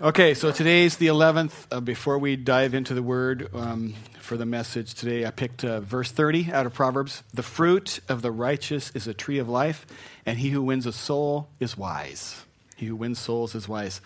Okay, 0.00 0.34
so 0.34 0.50
today's 0.50 0.96
the 0.96 1.06
11th. 1.06 1.52
Uh, 1.70 1.78
before 1.78 2.18
we 2.18 2.34
dive 2.34 2.74
into 2.74 2.94
the 2.94 3.02
word 3.02 3.48
um, 3.54 3.94
for 4.18 4.36
the 4.36 4.44
message 4.44 4.92
today, 4.94 5.24
I 5.24 5.30
picked 5.30 5.62
uh, 5.62 5.78
verse 5.78 6.10
30 6.10 6.52
out 6.52 6.66
of 6.66 6.74
Proverbs. 6.74 7.22
The 7.32 7.44
fruit 7.44 8.00
of 8.08 8.20
the 8.20 8.32
righteous 8.32 8.90
is 8.96 9.06
a 9.06 9.14
tree 9.14 9.38
of 9.38 9.48
life, 9.48 9.86
and 10.26 10.36
he 10.36 10.50
who 10.50 10.62
wins 10.62 10.84
a 10.86 10.92
soul 10.92 11.46
is 11.60 11.78
wise. 11.78 12.42
He 12.74 12.86
who 12.86 12.96
wins 12.96 13.20
souls 13.20 13.54
is 13.54 13.68
wise. 13.68 14.00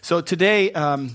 So 0.00 0.20
today, 0.20 0.72
um, 0.72 1.14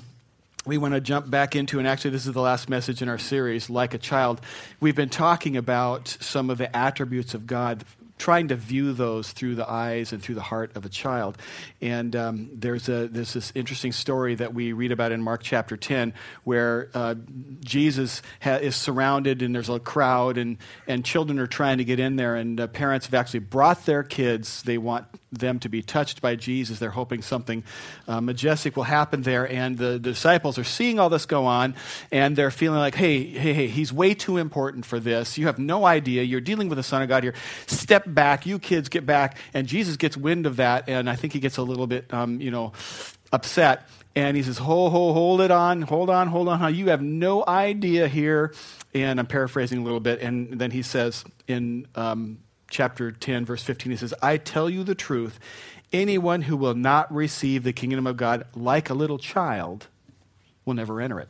we 0.66 0.78
want 0.78 0.94
to 0.94 1.02
jump 1.02 1.30
back 1.30 1.54
into, 1.54 1.78
and 1.78 1.86
actually, 1.86 2.12
this 2.12 2.26
is 2.26 2.32
the 2.32 2.40
last 2.40 2.70
message 2.70 3.02
in 3.02 3.10
our 3.10 3.18
series, 3.18 3.70
Like 3.70 3.94
a 3.94 3.98
Child. 3.98 4.40
We've 4.80 4.96
been 4.96 5.10
talking 5.10 5.58
about 5.58 6.08
some 6.08 6.50
of 6.50 6.58
the 6.58 6.74
attributes 6.74 7.34
of 7.34 7.46
God 7.46 7.84
trying 8.18 8.48
to 8.50 8.56
view 8.56 8.94
those 8.94 9.32
through 9.32 9.56
the 9.56 9.70
eyes 9.70 10.14
and 10.14 10.22
through 10.22 10.36
the 10.36 10.42
heart 10.42 10.76
of 10.76 10.86
a 10.86 10.90
child. 10.90 11.38
And 11.82 12.16
um, 12.16 12.50
there's, 12.54 12.88
a, 12.90 13.08
there's 13.08 13.34
this 13.34 13.52
interesting 13.56 13.92
story 13.92 14.36
that 14.36 14.54
we 14.54 14.74
read 14.74 14.92
about 14.92 15.12
in 15.12 15.22
Mark 15.22 15.42
chapter 15.44 15.76
10 15.76 16.14
where 16.44 16.90
uh, 16.94 17.16
Jesus 17.62 18.22
ha- 18.42 18.56
is 18.56 18.76
surrounded 18.76 19.42
and 19.42 19.54
there's 19.54 19.70
a 19.70 19.80
crowd 19.80 20.38
and, 20.38 20.58
and 20.88 21.04
children 21.04 21.40
are 21.40 21.48
trying 21.48 21.80
to 21.80 21.84
get 21.84 22.00
in 22.00 22.16
there. 22.16 22.36
And 22.36 22.60
uh, 22.60 22.68
parents 22.68 23.08
have 23.08 23.14
actually 23.14 23.42
brought 23.42 23.86
their 23.86 24.04
kids. 24.04 24.64
They 24.64 24.78
want 24.78 25.08
them 25.40 25.60
to 25.60 25.70
be 25.70 25.82
touched 25.82 26.22
by 26.22 26.36
Jesus. 26.36 26.80
They're 26.80 26.92
hoping 26.92 27.22
something 27.22 27.64
uh, 28.08 28.22
majestic 28.22 28.76
will 28.76 28.84
happen 28.84 29.22
there. 29.22 29.50
And 29.50 29.78
the, 29.78 29.94
the 29.94 30.00
disciples 30.00 30.58
are 30.58 30.64
seeing 30.64 31.00
all 31.00 31.10
this 31.10 31.26
go 31.26 31.46
on 31.46 31.76
and 32.12 32.36
they're 32.36 32.52
feeling 32.52 32.80
like, 32.80 32.96
hey, 32.96 33.24
hey, 33.24 33.54
hey, 33.54 33.68
he's 33.68 33.92
way 33.92 34.14
too 34.14 34.38
important 34.38 34.86
for 34.86 35.00
this. 35.00 35.38
You 35.38 35.48
have 35.48 35.60
no 35.60 35.86
idea. 35.86 36.24
You're 36.24 36.42
dealing 36.42 36.70
with 36.70 36.78
the 36.78 36.84
Son 36.84 37.02
of 37.02 37.10
God 37.10 37.24
here. 37.24 37.34
Step 37.68 38.04
back. 38.08 38.46
You 38.46 38.60
kids 38.60 38.90
get 38.90 39.06
back. 39.06 39.38
And 39.54 39.68
Jesus 39.68 39.98
gets 39.98 40.16
wind 40.16 40.46
of 40.46 40.58
that. 40.58 40.88
And 40.88 41.10
I 41.10 41.16
think 41.16 41.34
he 41.34 41.40
gets 41.40 41.58
a 41.58 41.64
little 41.64 41.88
bit, 41.88 42.14
um, 42.14 42.40
you 42.40 42.52
know, 42.52 42.74
upset. 43.32 43.88
And 44.16 44.38
he 44.38 44.44
says, 44.44 44.60
hold, 44.60 44.92
hold, 44.92 45.16
hold 45.16 45.42
it 45.42 45.50
on, 45.50 45.82
hold 45.82 46.10
on, 46.10 46.28
hold 46.28 46.48
on. 46.48 46.76
You 46.76 46.90
have 46.90 47.02
no 47.02 47.44
idea 47.48 48.08
here. 48.08 48.54
And 48.94 49.20
I'm 49.20 49.26
paraphrasing 49.26 49.80
a 49.80 49.84
little 49.84 50.00
bit. 50.00 50.22
And 50.22 50.60
then 50.60 50.70
he 50.70 50.84
says 50.84 51.26
in 51.48 51.88
um, 51.96 52.38
chapter 52.74 53.12
10, 53.12 53.46
verse 53.46 53.64
15, 53.64 53.92
he 53.92 53.98
says, 53.98 54.14
I 54.22 54.38
tell 54.38 54.70
you 54.70 54.84
the 54.84 54.96
truth. 54.96 55.40
Anyone 55.94 56.42
who 56.42 56.58
will 56.58 56.74
not 56.74 57.14
receive 57.14 57.64
the 57.64 57.72
kingdom 57.72 58.08
of 58.08 58.18
God 58.18 58.46
like 58.56 58.90
a 58.90 58.96
little 58.96 59.20
child 59.20 59.88
will 60.66 60.74
never 60.74 61.00
enter 61.00 61.20
it. 61.20 61.30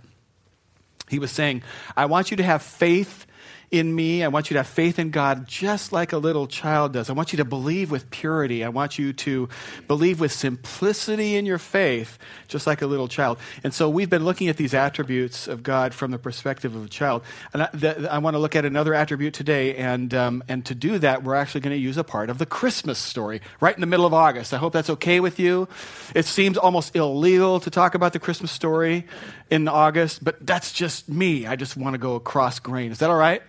He 1.09 1.19
was 1.19 1.31
saying, 1.31 1.61
I 1.95 2.05
want 2.05 2.31
you 2.31 2.37
to 2.37 2.43
have 2.43 2.63
faith 2.63 3.27
in 3.73 3.93
me. 3.93 4.23
I 4.23 4.27
want 4.27 4.51
you 4.51 4.53
to 4.53 4.59
have 4.59 4.67
faith 4.67 4.99
in 4.99 5.09
God 5.09 5.47
just 5.47 5.91
like 5.91 6.13
a 6.13 6.17
little 6.19 6.45
child 6.45 6.93
does. 6.93 7.09
I 7.09 7.13
want 7.13 7.33
you 7.33 7.37
to 7.37 7.45
believe 7.45 7.89
with 7.89 8.07
purity. 8.11 8.63
I 8.63 8.69
want 8.69 8.99
you 8.99 9.13
to 9.13 9.49
believe 9.87 10.19
with 10.19 10.31
simplicity 10.31 11.35
in 11.35 11.47
your 11.47 11.57
faith, 11.57 12.19
just 12.47 12.67
like 12.67 12.83
a 12.83 12.85
little 12.85 13.07
child. 13.07 13.39
And 13.63 13.73
so 13.73 13.89
we've 13.89 14.11
been 14.11 14.23
looking 14.25 14.47
at 14.47 14.57
these 14.57 14.75
attributes 14.75 15.47
of 15.47 15.63
God 15.63 15.95
from 15.95 16.11
the 16.11 16.19
perspective 16.19 16.75
of 16.75 16.85
a 16.85 16.87
child. 16.87 17.23
And 17.51 17.63
I, 17.63 18.07
I 18.11 18.19
want 18.19 18.35
to 18.35 18.39
look 18.39 18.55
at 18.55 18.63
another 18.63 18.93
attribute 18.93 19.33
today. 19.33 19.75
And, 19.75 20.13
um, 20.13 20.43
and 20.47 20.63
to 20.67 20.75
do 20.75 20.99
that, 20.99 21.23
we're 21.23 21.33
actually 21.33 21.61
going 21.61 21.75
to 21.75 21.81
use 21.81 21.97
a 21.97 22.03
part 22.03 22.29
of 22.29 22.37
the 22.37 22.45
Christmas 22.45 22.99
story 22.99 23.41
right 23.59 23.73
in 23.73 23.81
the 23.81 23.87
middle 23.87 24.05
of 24.05 24.13
August. 24.13 24.53
I 24.53 24.57
hope 24.57 24.73
that's 24.73 24.91
okay 24.91 25.19
with 25.19 25.39
you. 25.39 25.67
It 26.13 26.25
seems 26.25 26.59
almost 26.59 26.95
illegal 26.95 27.59
to 27.61 27.71
talk 27.71 27.95
about 27.95 28.13
the 28.13 28.19
Christmas 28.19 28.51
story 28.51 29.07
in 29.49 29.67
August, 29.67 30.23
but 30.23 30.45
that's 30.45 30.71
just 30.71 31.09
me. 31.09 31.47
I 31.47 31.55
just 31.55 31.75
want 31.75 31.95
to 31.95 31.97
go 31.97 32.13
across 32.13 32.59
grain. 32.59 32.91
Is 32.91 32.99
that 32.99 33.09
all 33.09 33.17
right? 33.17 33.41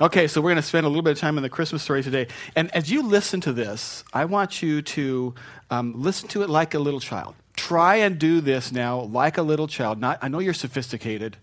Okay, 0.00 0.26
so 0.26 0.40
we're 0.40 0.50
going 0.50 0.56
to 0.56 0.62
spend 0.62 0.86
a 0.86 0.88
little 0.88 1.02
bit 1.02 1.12
of 1.12 1.20
time 1.20 1.36
in 1.36 1.44
the 1.44 1.48
Christmas 1.48 1.80
story 1.80 2.02
today. 2.02 2.26
And 2.56 2.68
as 2.74 2.90
you 2.90 3.02
listen 3.02 3.40
to 3.42 3.52
this, 3.52 4.02
I 4.12 4.24
want 4.24 4.60
you 4.60 4.82
to 4.82 5.34
um, 5.70 5.92
listen 5.94 6.28
to 6.30 6.42
it 6.42 6.50
like 6.50 6.74
a 6.74 6.80
little 6.80 6.98
child. 6.98 7.36
Try 7.54 7.96
and 7.96 8.18
do 8.18 8.40
this 8.40 8.72
now 8.72 9.02
like 9.02 9.38
a 9.38 9.42
little 9.42 9.68
child. 9.68 10.00
Not, 10.00 10.18
I 10.20 10.26
know 10.26 10.40
you're 10.40 10.52
sophisticated. 10.52 11.36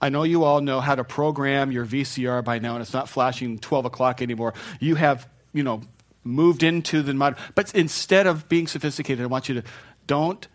I 0.00 0.08
know 0.08 0.22
you 0.22 0.44
all 0.44 0.60
know 0.60 0.80
how 0.80 0.94
to 0.94 1.02
program 1.02 1.72
your 1.72 1.84
VCR 1.84 2.44
by 2.44 2.60
now, 2.60 2.74
and 2.74 2.82
it's 2.82 2.92
not 2.92 3.08
flashing 3.08 3.58
12 3.58 3.86
o'clock 3.86 4.22
anymore. 4.22 4.54
You 4.78 4.94
have, 4.94 5.28
you 5.52 5.64
know, 5.64 5.80
moved 6.22 6.62
into 6.62 7.02
the 7.02 7.12
modern. 7.12 7.40
But 7.56 7.74
instead 7.74 8.28
of 8.28 8.48
being 8.48 8.68
sophisticated, 8.68 9.24
I 9.24 9.26
want 9.26 9.48
you 9.48 9.56
to 9.56 9.64
don't, 10.06 10.46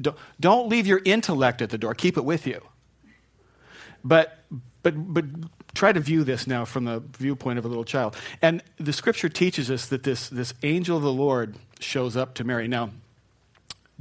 don't, 0.00 0.16
don't 0.38 0.68
leave 0.68 0.86
your 0.86 1.00
intellect 1.04 1.62
at 1.62 1.70
the 1.70 1.78
door. 1.78 1.94
Keep 1.94 2.16
it 2.16 2.24
with 2.24 2.46
you. 2.46 2.60
But, 4.04 4.38
but, 4.84 4.94
but 5.12 5.24
try 5.74 5.92
to 5.92 6.00
view 6.00 6.24
this 6.24 6.46
now 6.46 6.64
from 6.64 6.84
the 6.84 7.02
viewpoint 7.18 7.58
of 7.58 7.64
a 7.64 7.68
little 7.68 7.84
child. 7.84 8.16
And 8.40 8.62
the 8.78 8.92
scripture 8.92 9.28
teaches 9.28 9.70
us 9.70 9.86
that 9.86 10.02
this, 10.02 10.28
this 10.28 10.54
angel 10.62 10.96
of 10.96 11.02
the 11.02 11.12
Lord 11.12 11.56
shows 11.80 12.16
up 12.16 12.34
to 12.34 12.44
Mary. 12.44 12.68
Now, 12.68 12.90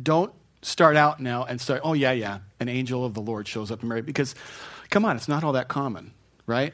don't 0.01 0.33
start 0.61 0.95
out 0.95 1.19
now 1.19 1.43
and 1.43 1.59
start, 1.59 1.81
oh, 1.83 1.93
yeah, 1.93 2.11
yeah, 2.11 2.39
an 2.59 2.69
angel 2.69 3.05
of 3.05 3.13
the 3.13 3.21
Lord 3.21 3.47
shows 3.47 3.71
up 3.71 3.81
to 3.81 3.85
Mary. 3.85 4.01
Because, 4.01 4.35
come 4.89 5.05
on, 5.05 5.15
it's 5.15 5.27
not 5.27 5.43
all 5.43 5.53
that 5.53 5.67
common, 5.67 6.13
right? 6.45 6.73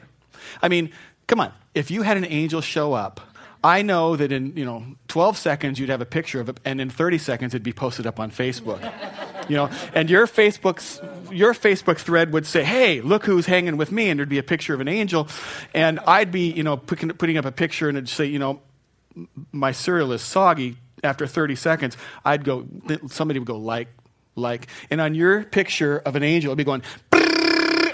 I 0.62 0.68
mean, 0.68 0.90
come 1.26 1.40
on, 1.40 1.52
if 1.74 1.90
you 1.90 2.02
had 2.02 2.16
an 2.16 2.24
angel 2.24 2.60
show 2.60 2.92
up, 2.92 3.20
I 3.62 3.82
know 3.82 4.16
that 4.16 4.32
in 4.32 4.56
you 4.56 4.64
know 4.64 4.84
12 5.08 5.36
seconds 5.36 5.78
you'd 5.78 5.90
have 5.90 6.00
a 6.00 6.06
picture 6.06 6.40
of 6.40 6.48
it, 6.48 6.58
and 6.64 6.80
in 6.80 6.88
30 6.88 7.18
seconds 7.18 7.54
it'd 7.54 7.62
be 7.62 7.72
posted 7.72 8.06
up 8.06 8.18
on 8.18 8.30
Facebook. 8.30 8.80
you 9.50 9.56
know, 9.56 9.70
and 9.92 10.08
your 10.08 10.26
Facebook's 10.26 11.00
your 11.30 11.54
Facebook 11.54 11.98
thread 11.98 12.32
would 12.32 12.46
say, 12.46 12.64
"Hey, 12.64 13.00
look 13.00 13.24
who's 13.26 13.46
hanging 13.46 13.76
with 13.76 13.92
me," 13.92 14.10
and 14.10 14.18
there'd 14.18 14.28
be 14.28 14.38
a 14.38 14.42
picture 14.42 14.74
of 14.74 14.80
an 14.80 14.88
angel, 14.88 15.28
and 15.74 16.00
I'd 16.00 16.30
be 16.30 16.50
you 16.50 16.62
know 16.62 16.76
putting, 16.76 17.36
up 17.36 17.44
a 17.44 17.52
picture, 17.52 17.88
and 17.88 17.96
it'd 17.96 18.08
say, 18.08 18.26
you 18.26 18.38
know, 18.38 18.60
my 19.52 19.72
cereal 19.72 20.12
is 20.12 20.22
soggy. 20.22 20.76
After 21.02 21.26
30 21.26 21.54
seconds, 21.54 21.96
I'd 22.26 22.44
go. 22.44 22.66
Somebody 23.08 23.38
would 23.38 23.46
go 23.46 23.56
like, 23.56 23.88
like, 24.36 24.66
and 24.90 25.00
on 25.00 25.14
your 25.14 25.44
picture 25.44 25.98
of 25.98 26.14
an 26.14 26.22
angel, 26.22 26.50
it'd 26.50 26.58
be 26.58 26.64
going 26.64 26.82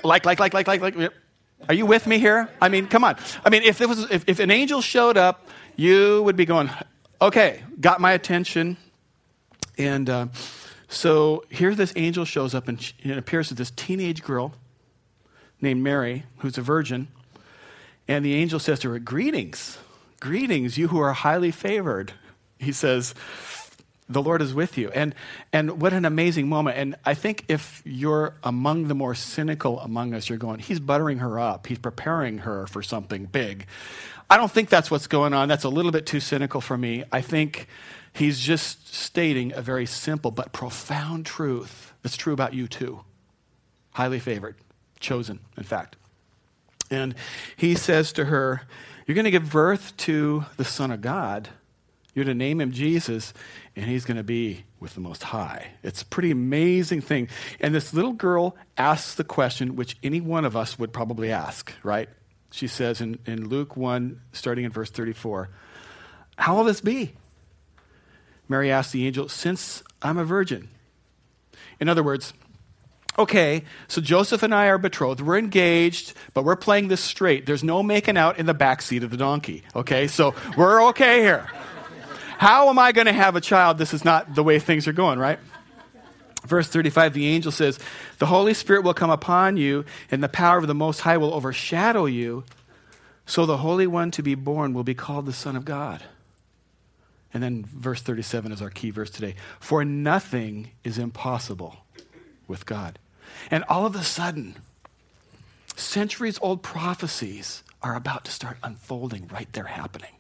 like, 0.03 0.27
like, 0.27 0.41
like, 0.41 0.55
like, 0.55 0.67
like, 0.67 0.81
like. 0.81 1.13
Are 1.69 1.75
you 1.75 1.87
with 1.87 2.07
me 2.07 2.19
here? 2.19 2.49
I 2.61 2.69
mean, 2.69 2.87
come 2.87 3.03
on. 3.05 3.17
I 3.45 3.51
mean, 3.51 3.63
if, 3.63 3.81
was, 3.81 4.11
if, 4.11 4.25
if 4.29 4.41
an 4.41 4.51
angel 4.51 4.81
showed 4.83 5.17
up, 5.17 5.49
you 5.75 6.23
would 6.23 6.37
be 6.37 6.45
going, 6.45 6.71
okay, 7.21 7.63
got 7.81 8.01
my 8.01 8.13
attention. 8.13 8.77
And 9.79 10.09
uh, 10.09 10.27
so 10.89 11.45
here 11.51 11.75
this 11.75 11.93
angel 11.97 12.25
shows 12.25 12.55
up 12.55 12.69
and 12.69 12.93
it 13.03 13.19
appears 13.19 13.49
to 13.49 13.55
this 13.55 13.71
teenage 13.71 14.23
girl 14.23 14.53
named 15.61 15.83
Mary, 15.83 16.25
who's 16.39 16.59
a 16.59 16.63
virgin. 16.63 17.09
And 18.09 18.25
the 18.25 18.35
angel 18.35 18.59
says 18.59 18.79
to 18.81 18.91
her, 18.91 18.99
Greetings, 18.99 19.79
greetings, 20.21 20.79
you 20.79 20.89
who 20.89 21.01
are 21.01 21.13
highly 21.13 21.51
favored. 21.51 22.13
He 22.59 22.73
says, 22.73 23.15
the 24.09 24.23
Lord 24.23 24.41
is 24.41 24.55
with 24.55 24.79
you. 24.79 24.91
And, 24.91 25.15
and 25.53 25.81
what 25.81 25.93
an 25.93 26.05
amazing 26.05 26.49
moment. 26.49 26.79
And 26.79 26.95
I 27.05 27.15
think 27.15 27.45
if 27.49 27.83
you're 27.85 28.35
among 28.45 28.89
the 28.89 28.95
more 28.95 29.15
cynical 29.15 29.81
among 29.81 30.15
us, 30.15 30.29
you're 30.29 30.39
going, 30.39 30.61
he's 30.61 30.79
buttering 30.79 31.19
her 31.19 31.41
up. 31.41 31.67
He's 31.67 31.79
preparing 31.79 32.39
her 32.39 32.67
for 32.69 32.83
something 32.83 33.27
big. 33.27 33.67
I 34.29 34.37
don't 34.37 34.51
think 34.51 34.69
that's 34.69 34.91
what's 34.91 35.07
going 35.07 35.35
on. 35.35 35.49
That's 35.49 35.65
a 35.65 35.69
little 35.69 35.93
bit 35.93 36.07
too 36.07 36.21
cynical 36.21 36.61
for 36.61 36.77
me. 36.77 37.05
I 37.13 37.21
think 37.21 37.69
he's 38.13 38.41
just 38.41 38.93
stating 38.95 39.53
a 39.53 39.63
very 39.63 39.87
simple 39.87 40.31
but 40.31 40.53
profound 40.53 41.27
truth 41.27 41.93
that's 42.03 42.17
true 42.17 42.33
about 42.33 42.55
you 42.55 42.69
too. 42.69 43.01
Highly 43.93 44.19
favored, 44.19 44.57
chosen, 45.01 45.41
in 45.57 45.65
fact. 45.65 45.97
And 46.91 47.15
he 47.57 47.75
says 47.75 48.13
to 48.13 48.27
her, 48.27 48.63
You're 49.07 49.15
going 49.15 49.25
to 49.25 49.31
give 49.31 49.51
birth 49.51 49.97
to 49.99 50.45
the 50.57 50.65
Son 50.65 50.91
of 50.91 51.01
God. 51.01 51.49
You're 52.15 52.25
to 52.25 52.35
name 52.35 52.61
him 52.61 52.73
Jesus, 52.73 53.35
and 53.75 53.87
he's 53.87 54.05
going 54.05 54.17
to 54.17 54.23
be 54.23 54.65
with 54.81 54.95
the 54.95 55.01
Most 55.01 55.23
High. 55.23 55.73
It's 55.83 56.03
a 56.03 56.07
pretty 56.07 56.31
amazing 56.31 57.01
thing. 57.01 57.29
And 57.61 57.75
this 57.75 57.93
little 57.93 58.13
girl 58.13 58.57
asks 58.79 59.15
the 59.15 59.25
question 59.25 59.77
which 59.77 59.97
any 60.03 60.21
one 60.21 60.45
of 60.45 60.57
us 60.57 60.79
would 60.79 60.93
probably 60.93 61.31
ask, 61.31 61.73
right? 61.83 62.09
She 62.51 62.67
says 62.67 63.01
in, 63.01 63.19
in 63.27 63.49
Luke 63.49 63.77
1, 63.77 64.21
starting 64.33 64.65
in 64.65 64.71
verse 64.71 64.91
34, 64.91 65.49
How 66.39 66.57
will 66.57 66.65
this 66.65 66.81
be? 66.81 67.13
Mary 68.49 68.71
asked 68.71 68.93
the 68.93 69.07
angel, 69.07 69.29
Since 69.29 69.83
I'm 70.03 70.19
a 70.19 70.25
virgin. 70.25 70.69
In 71.81 71.89
other 71.89 72.03
words, 72.03 72.33
okay, 73.19 73.65
so 73.89 74.01
Joseph 74.01 74.43
and 74.43 74.55
I 74.55 74.67
are 74.67 74.79
betrothed. 74.79 75.21
We're 75.21 75.39
engaged, 75.39 76.15
but 76.35 76.45
we're 76.45 76.57
playing 76.57 76.89
this 76.89 77.01
straight. 77.01 77.47
There's 77.47 77.65
no 77.65 77.83
making 77.83 78.17
out 78.17 78.39
in 78.39 78.47
the 78.47 78.55
back 78.55 78.83
seat 78.83 79.03
of 79.03 79.11
the 79.11 79.17
donkey, 79.17 79.63
okay? 79.75 80.07
So 80.07 80.35
we're 80.57 80.89
okay 80.89 81.21
here. 81.21 81.47
How 82.39 82.69
am 82.69 82.79
I 82.79 82.93
going 82.93 83.07
to 83.07 83.13
have 83.13 83.35
a 83.37 83.41
child? 83.41 83.79
This 83.79 83.95
is 83.95 84.05
not 84.05 84.35
the 84.35 84.43
way 84.43 84.59
things 84.59 84.87
are 84.87 84.93
going, 84.93 85.19
right? 85.19 85.39
Verse 86.47 86.69
35, 86.69 87.15
the 87.15 87.27
angel 87.27 87.53
says, 87.53 87.79
The 88.19 88.27
Holy 88.27 88.55
Spirit 88.55 88.85
will 88.85 88.95
come 88.95 89.11
upon 89.11 89.57
you, 89.57 89.85
and 90.11 90.23
the 90.23 90.29
power 90.29 90.59
of 90.59 90.67
the 90.67 90.75
Most 90.75 91.01
High 91.01 91.17
will 91.17 91.35
overshadow 91.35 92.07
you. 92.07 92.45
So 93.27 93.45
the 93.45 93.59
Holy 93.59 93.87
One 93.87 94.11
to 94.13 94.23
be 94.23 94.35
born 94.35 94.73
will 94.73 94.85
be 94.85 94.95
called 94.95 95.27
the 95.27 95.33
Son 95.33 95.57
of 95.57 95.65
God. 95.65 96.03
And 97.35 97.43
then 97.43 97.65
verse 97.65 98.01
37 98.01 98.53
is 98.53 98.63
our 98.63 98.71
key 98.71 98.91
verse 98.91 99.11
today. 99.11 99.35
For 99.61 99.85
nothing 99.85 100.71
is 100.85 100.97
impossible 100.97 101.77
with 102.47 102.65
God. 102.65 102.99
And 103.51 103.65
all 103.69 103.85
of 103.85 103.95
a 103.95 104.05
sudden, 104.05 104.57
centuries 105.77 106.39
old 106.41 106.63
prophecies 106.63 107.63
are 107.83 107.95
about 107.95 108.25
to 108.25 108.31
start 108.31 108.57
unfolding 108.63 109.29
right 109.29 109.53
there 109.53 109.65
happening. 109.65 110.13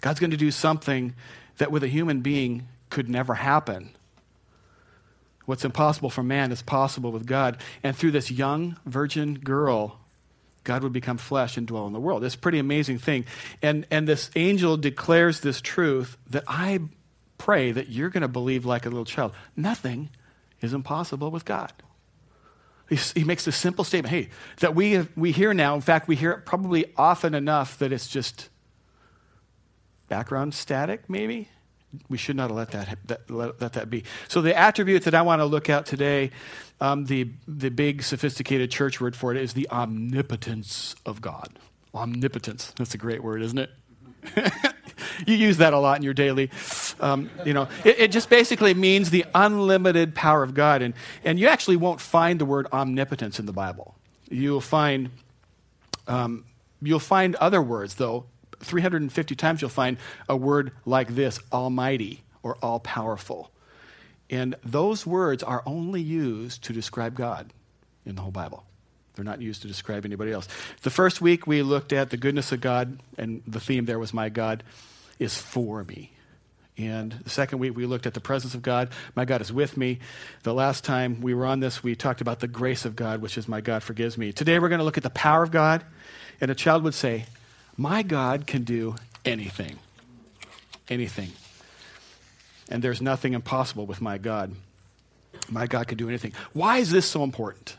God's 0.00 0.20
going 0.20 0.32
to 0.32 0.36
do 0.36 0.50
something 0.50 1.14
that 1.58 1.70
with 1.70 1.82
a 1.82 1.88
human 1.88 2.20
being 2.20 2.66
could 2.90 3.08
never 3.08 3.34
happen. 3.34 3.90
What's 5.46 5.64
impossible 5.64 6.10
for 6.10 6.22
man 6.22 6.52
is 6.52 6.62
possible 6.62 7.12
with 7.12 7.26
God. 7.26 7.58
And 7.82 7.96
through 7.96 8.12
this 8.12 8.30
young 8.30 8.76
virgin 8.86 9.34
girl, 9.34 10.00
God 10.64 10.82
would 10.82 10.92
become 10.92 11.18
flesh 11.18 11.56
and 11.56 11.66
dwell 11.66 11.86
in 11.86 11.92
the 11.92 12.00
world. 12.00 12.24
It's 12.24 12.34
a 12.34 12.38
pretty 12.38 12.58
amazing 12.58 12.98
thing. 12.98 13.26
And, 13.60 13.86
and 13.90 14.08
this 14.08 14.30
angel 14.34 14.76
declares 14.78 15.40
this 15.40 15.60
truth 15.60 16.16
that 16.30 16.44
I 16.48 16.80
pray 17.36 17.72
that 17.72 17.90
you're 17.90 18.08
going 18.08 18.22
to 18.22 18.28
believe 18.28 18.64
like 18.64 18.86
a 18.86 18.88
little 18.88 19.04
child. 19.04 19.32
Nothing 19.54 20.08
is 20.62 20.72
impossible 20.72 21.30
with 21.30 21.44
God. 21.44 21.72
He, 22.88 22.96
he 22.96 23.24
makes 23.24 23.44
this 23.44 23.56
simple 23.56 23.84
statement 23.84 24.14
hey, 24.14 24.30
that 24.60 24.74
we, 24.74 24.92
have, 24.92 25.08
we 25.16 25.32
hear 25.32 25.52
now, 25.52 25.74
in 25.74 25.80
fact, 25.80 26.08
we 26.08 26.16
hear 26.16 26.32
it 26.32 26.46
probably 26.46 26.92
often 26.96 27.34
enough 27.34 27.78
that 27.78 27.92
it's 27.92 28.08
just 28.08 28.48
background 30.08 30.54
static, 30.54 31.08
maybe 31.08 31.48
we 32.08 32.18
should 32.18 32.36
not 32.36 32.50
let 32.50 32.70
that, 32.72 32.98
that 33.06 33.30
let, 33.30 33.60
let, 33.60 33.72
that 33.74 33.90
be. 33.90 34.04
So 34.28 34.40
the 34.40 34.56
attribute 34.56 35.04
that 35.04 35.14
I 35.14 35.22
want 35.22 35.40
to 35.40 35.44
look 35.44 35.68
at 35.68 35.86
today, 35.86 36.30
um, 36.80 37.04
the 37.06 37.30
the 37.46 37.70
big 37.70 38.02
sophisticated 38.02 38.70
church 38.70 39.00
word 39.00 39.16
for 39.16 39.34
it 39.34 39.40
is 39.40 39.54
the 39.54 39.68
omnipotence 39.70 40.94
of 41.06 41.20
God. 41.20 41.58
Omnipotence. 41.94 42.72
That's 42.76 42.94
a 42.94 42.98
great 42.98 43.22
word, 43.22 43.42
isn't 43.42 43.58
it? 43.58 43.70
you 45.26 45.34
use 45.34 45.58
that 45.58 45.72
a 45.72 45.78
lot 45.78 45.98
in 45.98 46.02
your 46.02 46.14
daily. 46.14 46.50
Um, 47.00 47.30
you 47.44 47.52
know, 47.52 47.68
it, 47.84 47.98
it, 48.00 48.12
just 48.12 48.30
basically 48.30 48.74
means 48.74 49.10
the 49.10 49.24
unlimited 49.34 50.14
power 50.14 50.42
of 50.42 50.54
God, 50.54 50.82
and 50.82 50.94
and 51.24 51.38
you 51.38 51.48
actually 51.48 51.76
won't 51.76 52.00
find 52.00 52.40
the 52.40 52.44
word 52.44 52.66
omnipotence 52.72 53.38
in 53.38 53.46
the 53.46 53.52
Bible. 53.52 53.94
You'll 54.30 54.60
find. 54.60 55.10
Um, 56.06 56.44
you'll 56.82 56.98
find 56.98 57.34
other 57.36 57.62
words 57.62 57.94
though 57.94 58.26
350 58.60 59.34
times 59.34 59.60
you'll 59.60 59.70
find 59.70 59.96
a 60.28 60.36
word 60.36 60.72
like 60.84 61.14
this 61.14 61.40
almighty 61.52 62.22
or 62.42 62.56
all 62.62 62.80
powerful. 62.80 63.50
And 64.30 64.54
those 64.64 65.06
words 65.06 65.42
are 65.42 65.62
only 65.66 66.00
used 66.00 66.64
to 66.64 66.72
describe 66.72 67.14
God 67.14 67.52
in 68.06 68.14
the 68.14 68.22
whole 68.22 68.30
Bible. 68.30 68.64
They're 69.14 69.24
not 69.24 69.40
used 69.40 69.62
to 69.62 69.68
describe 69.68 70.04
anybody 70.04 70.32
else. 70.32 70.48
The 70.82 70.90
first 70.90 71.20
week 71.20 71.46
we 71.46 71.62
looked 71.62 71.92
at 71.92 72.10
the 72.10 72.16
goodness 72.16 72.50
of 72.50 72.60
God, 72.60 72.98
and 73.16 73.42
the 73.46 73.60
theme 73.60 73.84
there 73.84 73.98
was 73.98 74.12
My 74.12 74.28
God 74.28 74.64
is 75.18 75.36
for 75.38 75.84
me. 75.84 76.10
And 76.76 77.12
the 77.12 77.30
second 77.30 77.60
week 77.60 77.76
we 77.76 77.86
looked 77.86 78.06
at 78.06 78.14
the 78.14 78.20
presence 78.20 78.54
of 78.54 78.62
God. 78.62 78.88
My 79.14 79.24
God 79.24 79.40
is 79.40 79.52
with 79.52 79.76
me. 79.76 80.00
The 80.42 80.52
last 80.52 80.82
time 80.82 81.20
we 81.20 81.32
were 81.32 81.46
on 81.46 81.60
this, 81.60 81.84
we 81.84 81.94
talked 81.94 82.20
about 82.20 82.40
the 82.40 82.48
grace 82.48 82.84
of 82.84 82.96
God, 82.96 83.22
which 83.22 83.38
is 83.38 83.46
My 83.46 83.60
God 83.60 83.84
forgives 83.84 84.18
me. 84.18 84.32
Today 84.32 84.58
we're 84.58 84.68
going 84.68 84.80
to 84.80 84.84
look 84.84 84.96
at 84.96 85.04
the 85.04 85.10
power 85.10 85.44
of 85.44 85.52
God. 85.52 85.84
And 86.40 86.50
a 86.50 86.54
child 86.54 86.82
would 86.82 86.94
say, 86.94 87.26
my 87.76 88.02
God 88.02 88.46
can 88.46 88.62
do 88.64 88.96
anything. 89.24 89.78
Anything. 90.88 91.32
And 92.68 92.82
there's 92.82 93.02
nothing 93.02 93.34
impossible 93.34 93.86
with 93.86 94.00
my 94.00 94.18
God. 94.18 94.54
My 95.50 95.66
God 95.66 95.88
can 95.88 95.98
do 95.98 96.08
anything. 96.08 96.32
Why 96.52 96.78
is 96.78 96.90
this 96.90 97.06
so 97.06 97.22
important? 97.22 97.76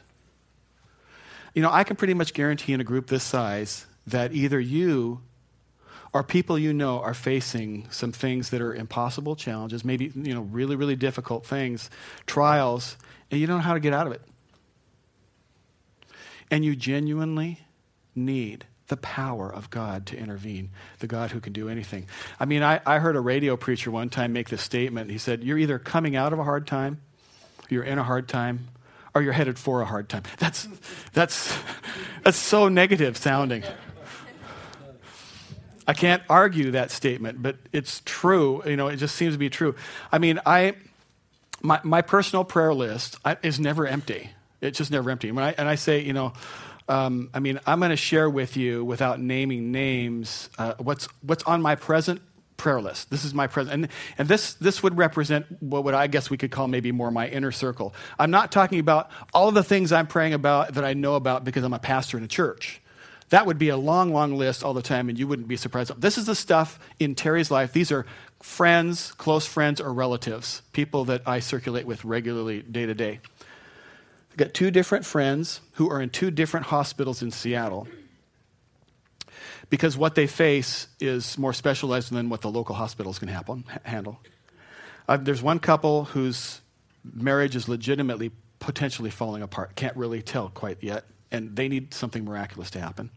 You 1.53 1.61
know, 1.61 1.71
I 1.71 1.83
can 1.83 1.95
pretty 1.95 2.13
much 2.13 2.33
guarantee 2.33 2.73
in 2.73 2.81
a 2.81 2.83
group 2.83 3.07
this 3.07 3.23
size 3.23 3.85
that 4.07 4.33
either 4.33 4.59
you 4.59 5.21
or 6.13 6.23
people 6.23 6.59
you 6.59 6.73
know 6.73 6.99
are 6.99 7.13
facing 7.13 7.87
some 7.89 8.11
things 8.11 8.49
that 8.51 8.61
are 8.61 8.73
impossible 8.73 9.35
challenges, 9.35 9.83
maybe, 9.83 10.11
you 10.15 10.33
know, 10.33 10.41
really, 10.41 10.75
really 10.75 10.95
difficult 10.95 11.45
things, 11.45 11.89
trials, 12.25 12.97
and 13.31 13.39
you 13.39 13.47
don't 13.47 13.57
know 13.57 13.63
how 13.63 13.73
to 13.73 13.79
get 13.79 13.93
out 13.93 14.07
of 14.07 14.13
it. 14.13 14.21
And 16.51 16.63
you 16.63 16.75
genuinely 16.75 17.59
need 18.15 18.65
the 18.87 18.97
power 18.97 19.51
of 19.51 19.69
God 19.69 20.05
to 20.07 20.17
intervene, 20.17 20.69
the 20.99 21.07
God 21.07 21.31
who 21.31 21.39
can 21.39 21.53
do 21.53 21.69
anything. 21.69 22.07
I 22.39 22.45
mean, 22.45 22.61
I, 22.61 22.79
I 22.85 22.99
heard 22.99 23.15
a 23.15 23.19
radio 23.19 23.57
preacher 23.57 23.89
one 23.89 24.09
time 24.09 24.33
make 24.33 24.49
this 24.49 24.61
statement. 24.61 25.09
He 25.09 25.17
said, 25.17 25.43
You're 25.43 25.57
either 25.57 25.79
coming 25.79 26.15
out 26.15 26.33
of 26.33 26.39
a 26.39 26.43
hard 26.43 26.67
time, 26.67 27.01
you're 27.69 27.83
in 27.83 27.97
a 27.97 28.03
hard 28.03 28.27
time, 28.27 28.67
or 29.13 29.21
you're 29.21 29.33
headed 29.33 29.57
for 29.57 29.81
a 29.81 29.85
hard 29.85 30.09
time. 30.09 30.23
That's, 30.37 30.67
that's, 31.13 31.57
that's 32.23 32.37
so 32.37 32.67
negative 32.67 33.17
sounding. 33.17 33.63
I 35.87 35.93
can't 35.93 36.23
argue 36.29 36.71
that 36.71 36.91
statement, 36.91 37.41
but 37.41 37.57
it's 37.71 38.01
true. 38.05 38.63
You 38.65 38.75
know, 38.75 38.87
it 38.87 38.97
just 38.97 39.15
seems 39.15 39.33
to 39.33 39.37
be 39.37 39.49
true. 39.49 39.75
I 40.11 40.17
mean, 40.17 40.39
I, 40.45 40.73
my, 41.61 41.79
my 41.83 42.01
personal 42.01 42.43
prayer 42.43 42.73
list 42.73 43.17
is 43.43 43.59
never 43.59 43.85
empty. 43.85 44.31
It's 44.61 44.77
just 44.77 44.91
never 44.91 45.11
empty. 45.11 45.31
When 45.31 45.43
I, 45.43 45.53
and 45.57 45.69
I 45.69 45.75
say, 45.75 46.01
you 46.01 46.13
know, 46.13 46.33
um, 46.87 47.29
I 47.33 47.39
mean, 47.39 47.59
I'm 47.65 47.79
going 47.79 47.89
to 47.89 47.95
share 47.95 48.29
with 48.29 48.57
you, 48.57 48.85
without 48.85 49.19
naming 49.19 49.71
names, 49.71 50.49
uh, 50.57 50.75
what's, 50.77 51.07
what's 51.21 51.43
on 51.43 51.61
my 51.61 51.75
present 51.75 52.21
prayer 52.57 52.79
list. 52.79 53.09
This 53.09 53.25
is 53.25 53.33
my 53.33 53.47
present. 53.47 53.73
And, 53.73 53.87
and 54.17 54.27
this, 54.27 54.53
this 54.55 54.81
would 54.81 54.97
represent 54.97 55.45
what 55.61 55.83
would 55.83 55.93
I 55.93 56.07
guess 56.07 56.29
we 56.29 56.37
could 56.37 56.51
call 56.51 56.67
maybe 56.67 56.91
more 56.91 57.11
my 57.11 57.27
inner 57.27 57.51
circle. 57.51 57.93
I'm 58.17 58.31
not 58.31 58.51
talking 58.51 58.79
about 58.79 59.09
all 59.33 59.49
of 59.49 59.55
the 59.55 59.63
things 59.63 59.91
I'm 59.91 60.07
praying 60.07 60.33
about 60.33 60.75
that 60.75 60.85
I 60.85 60.93
know 60.93 61.15
about 61.15 61.43
because 61.43 61.63
I'm 61.63 61.73
a 61.73 61.79
pastor 61.79 62.17
in 62.17 62.23
a 62.23 62.27
church. 62.27 62.81
That 63.29 63.47
would 63.47 63.57
be 63.57 63.69
a 63.69 63.77
long, 63.77 64.13
long 64.13 64.37
list 64.37 64.63
all 64.63 64.75
the 64.75 64.83
time, 64.83 65.09
and 65.09 65.17
you 65.17 65.27
wouldn't 65.27 65.47
be 65.47 65.57
surprised. 65.57 65.99
This 65.99 66.17
is 66.17 66.27
the 66.27 66.35
stuff 66.35 66.79
in 66.99 67.15
Terry's 67.15 67.49
life. 67.49 67.73
These 67.73 67.91
are 67.91 68.05
friends, 68.39 69.13
close 69.13 69.47
friends, 69.47 69.81
or 69.81 69.91
relatives, 69.91 70.61
people 70.73 71.05
that 71.05 71.23
I 71.25 71.39
circulate 71.39 71.87
with 71.87 72.05
regularly 72.05 72.61
day 72.61 72.85
to 72.85 72.93
day. 72.93 73.19
I've 74.35 74.39
got 74.39 74.53
two 74.53 74.69
different 74.69 75.05
friends 75.05 75.61
who 75.75 75.89
are 75.89 76.01
in 76.01 76.09
two 76.09 76.29
different 76.29 76.65
hospitals 76.65 77.21
in 77.23 77.31
Seattle 77.31 77.87
because 79.69 79.95
what 79.95 80.15
they 80.15 80.27
face 80.27 80.89
is 80.99 81.37
more 81.37 81.53
specialized 81.53 82.11
than 82.11 82.27
what 82.27 82.41
the 82.41 82.51
local 82.51 82.75
hospitals 82.75 83.17
can 83.17 83.29
happen, 83.29 83.63
handle. 83.83 84.19
Uh, 85.07 85.15
there's 85.15 85.41
one 85.41 85.59
couple 85.59 86.03
whose 86.03 86.59
marriage 87.05 87.55
is 87.55 87.69
legitimately 87.69 88.29
potentially 88.59 89.09
falling 89.09 89.41
apart. 89.41 89.77
Can't 89.77 89.95
really 89.95 90.21
tell 90.21 90.49
quite 90.49 90.83
yet, 90.83 91.05
and 91.31 91.55
they 91.55 91.69
need 91.69 91.93
something 91.93 92.25
miraculous 92.25 92.69
to 92.71 92.81
happen. 92.81 93.11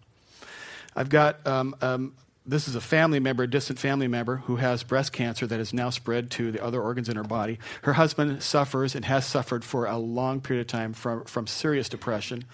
I've 0.95 1.09
got 1.09 1.45
um, 1.45 1.75
um, 1.81 2.15
this 2.49 2.67
is 2.67 2.75
a 2.75 2.81
family 2.81 3.21
member, 3.21 3.43
a 3.43 3.47
distant 3.47 3.79
family 3.79 4.09
member, 4.09 4.37
who 4.37 4.57
has 4.57 4.83
breast 4.83 5.13
cancer 5.13 5.47
that 5.47 5.59
has 5.59 5.75
now 5.75 5.91
spread 5.91 6.31
to 6.31 6.51
the 6.51 6.65
other 6.65 6.81
organs 6.81 7.11
in 7.11 7.17
her 7.17 7.23
body. 7.23 7.59
Her 7.83 7.93
husband 7.93 8.43
suffers 8.43 8.95
and 8.95 9.05
has 9.05 9.27
suffered 9.27 9.65
for 9.65 9.85
a 9.85 9.99
long 9.99 10.41
period 10.41 10.63
of 10.63 10.67
time 10.67 10.95
from, 10.95 11.25
from 11.25 11.47
serious 11.47 11.91
depression. 11.91 12.45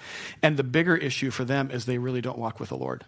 And 0.42 0.56
the 0.56 0.64
bigger 0.64 0.96
issue 0.96 1.30
for 1.30 1.44
them 1.44 1.70
is 1.70 1.84
they 1.84 1.98
really 1.98 2.20
don't 2.20 2.38
walk 2.38 2.58
with 2.58 2.70
the 2.70 2.76
Lord. 2.76 3.04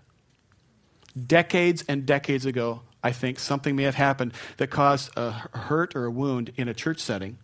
Decades 1.21 1.85
and 1.89 2.07
decades 2.07 2.47
ago, 2.47 2.83
I 3.03 3.11
think 3.11 3.41
something 3.41 3.75
may 3.75 3.83
have 3.83 3.97
happened 3.97 4.33
that 4.59 4.69
caused 4.69 5.11
a 5.17 5.33
hurt 5.33 5.97
or 5.97 6.05
a 6.05 6.11
wound 6.11 6.53
in 6.57 6.69
a 6.69 6.75
church 6.75 7.01
setting. 7.01 7.39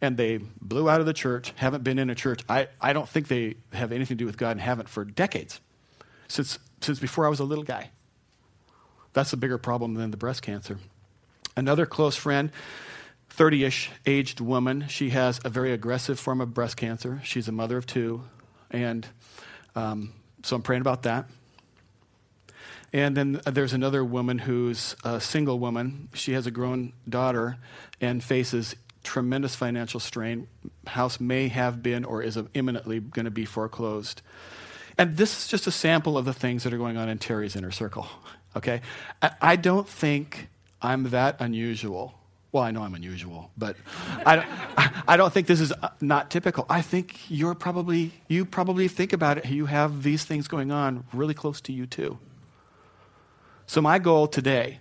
And 0.00 0.16
they 0.16 0.38
blew 0.60 0.88
out 0.88 1.00
of 1.00 1.06
the 1.06 1.14
church, 1.14 1.52
haven't 1.56 1.82
been 1.82 1.98
in 1.98 2.10
a 2.10 2.14
church. 2.14 2.42
I, 2.48 2.68
I 2.80 2.92
don't 2.92 3.08
think 3.08 3.26
they 3.26 3.56
have 3.72 3.90
anything 3.90 4.18
to 4.18 4.22
do 4.22 4.26
with 4.26 4.36
God 4.36 4.52
and 4.52 4.60
haven't 4.60 4.88
for 4.88 5.04
decades, 5.04 5.60
since, 6.28 6.60
since 6.80 7.00
before 7.00 7.26
I 7.26 7.28
was 7.28 7.40
a 7.40 7.44
little 7.44 7.64
guy. 7.64 7.90
That's 9.16 9.32
a 9.32 9.38
bigger 9.38 9.56
problem 9.56 9.94
than 9.94 10.10
the 10.10 10.18
breast 10.18 10.42
cancer. 10.42 10.78
Another 11.56 11.86
close 11.86 12.16
friend, 12.16 12.52
30 13.30 13.64
ish 13.64 13.90
aged 14.04 14.40
woman, 14.42 14.88
she 14.88 15.08
has 15.08 15.40
a 15.42 15.48
very 15.48 15.72
aggressive 15.72 16.20
form 16.20 16.42
of 16.42 16.52
breast 16.52 16.76
cancer. 16.76 17.22
She's 17.24 17.48
a 17.48 17.52
mother 17.52 17.78
of 17.78 17.86
two. 17.86 18.24
And 18.70 19.06
um, 19.74 20.12
so 20.42 20.56
I'm 20.56 20.60
praying 20.60 20.82
about 20.82 21.04
that. 21.04 21.30
And 22.92 23.16
then 23.16 23.40
there's 23.46 23.72
another 23.72 24.04
woman 24.04 24.36
who's 24.36 24.94
a 25.02 25.18
single 25.18 25.58
woman. 25.58 26.10
She 26.12 26.32
has 26.34 26.46
a 26.46 26.50
grown 26.50 26.92
daughter 27.08 27.56
and 28.02 28.22
faces 28.22 28.76
tremendous 29.02 29.54
financial 29.54 29.98
strain. 29.98 30.46
House 30.88 31.20
may 31.20 31.48
have 31.48 31.82
been 31.82 32.04
or 32.04 32.22
is 32.22 32.38
imminently 32.52 33.00
going 33.00 33.24
to 33.24 33.30
be 33.30 33.46
foreclosed. 33.46 34.20
And 34.98 35.16
this 35.16 35.38
is 35.38 35.48
just 35.48 35.66
a 35.66 35.70
sample 35.70 36.18
of 36.18 36.26
the 36.26 36.34
things 36.34 36.64
that 36.64 36.74
are 36.74 36.78
going 36.78 36.98
on 36.98 37.08
in 37.08 37.16
Terry's 37.16 37.56
inner 37.56 37.70
circle. 37.70 38.08
Okay? 38.56 38.80
I 39.40 39.56
don't 39.56 39.86
think 39.86 40.48
I'm 40.80 41.10
that 41.10 41.36
unusual. 41.40 42.14
Well, 42.52 42.62
I 42.62 42.70
know 42.70 42.82
I'm 42.82 42.94
unusual, 42.94 43.50
but 43.58 43.76
I 44.24 44.36
don't, 44.36 44.48
I 45.06 45.16
don't 45.18 45.32
think 45.32 45.46
this 45.46 45.60
is 45.60 45.72
uh, 45.72 45.90
not 46.00 46.30
typical. 46.30 46.64
I 46.70 46.80
think 46.80 47.30
you're 47.30 47.54
probably, 47.54 48.12
you 48.28 48.46
probably 48.46 48.88
think 48.88 49.12
about 49.12 49.36
it, 49.38 49.46
you 49.46 49.66
have 49.66 50.02
these 50.02 50.24
things 50.24 50.48
going 50.48 50.72
on 50.72 51.04
really 51.12 51.34
close 51.34 51.60
to 51.62 51.72
you 51.72 51.86
too. 51.86 52.18
So, 53.66 53.82
my 53.82 53.98
goal 53.98 54.26
today 54.26 54.78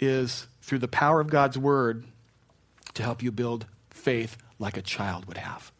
is 0.00 0.46
through 0.62 0.78
the 0.78 0.88
power 0.88 1.20
of 1.20 1.28
God's 1.28 1.58
word 1.58 2.04
to 2.94 3.02
help 3.02 3.22
you 3.22 3.30
build 3.30 3.66
faith 3.90 4.38
like 4.58 4.76
a 4.76 4.82
child 4.82 5.26
would 5.26 5.38
have. 5.38 5.72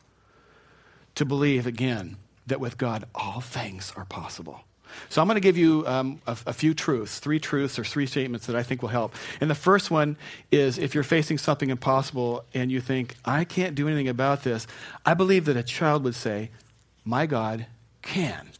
To 1.15 1.25
believe 1.25 1.67
again 1.67 2.19
that 2.47 2.61
with 2.61 2.77
God 2.77 3.05
all 3.15 3.41
things 3.41 3.93
are 3.97 4.05
possible. 4.05 4.61
So 5.09 5.21
I'm 5.21 5.29
going 5.29 5.37
to 5.37 5.41
give 5.41 5.57
you 5.57 5.87
um, 5.87 6.21
a, 6.27 6.37
a, 6.47 6.53
few 6.53 6.75
truths, 6.75 7.19
three 7.19 7.39
truths 7.39 7.79
or 7.79 7.85
three 7.85 8.07
statements 8.07 8.47
that 8.47 8.57
I 8.57 8.63
think 8.63 8.83
will 8.83 8.89
help. 8.89 9.15
And 9.41 9.51
the 9.51 9.55
first 9.55 9.91
one 9.91 10.17
is 10.51 10.79
if 10.79 10.95
you're 10.95 11.05
facing 11.05 11.39
something 11.39 11.71
impossible 11.71 12.45
and 12.55 12.71
you 12.71 12.81
think, 12.81 13.17
I 13.25 13.45
can't 13.45 13.75
do 13.75 13.87
anything 13.87 14.09
about 14.09 14.43
this, 14.43 14.67
I 15.05 15.15
believe 15.15 15.45
that 15.47 15.57
a 15.57 15.63
child 15.63 16.05
would 16.05 16.15
say, 16.15 16.51
My 17.05 17.27
God 17.27 17.67
can. 18.03 18.51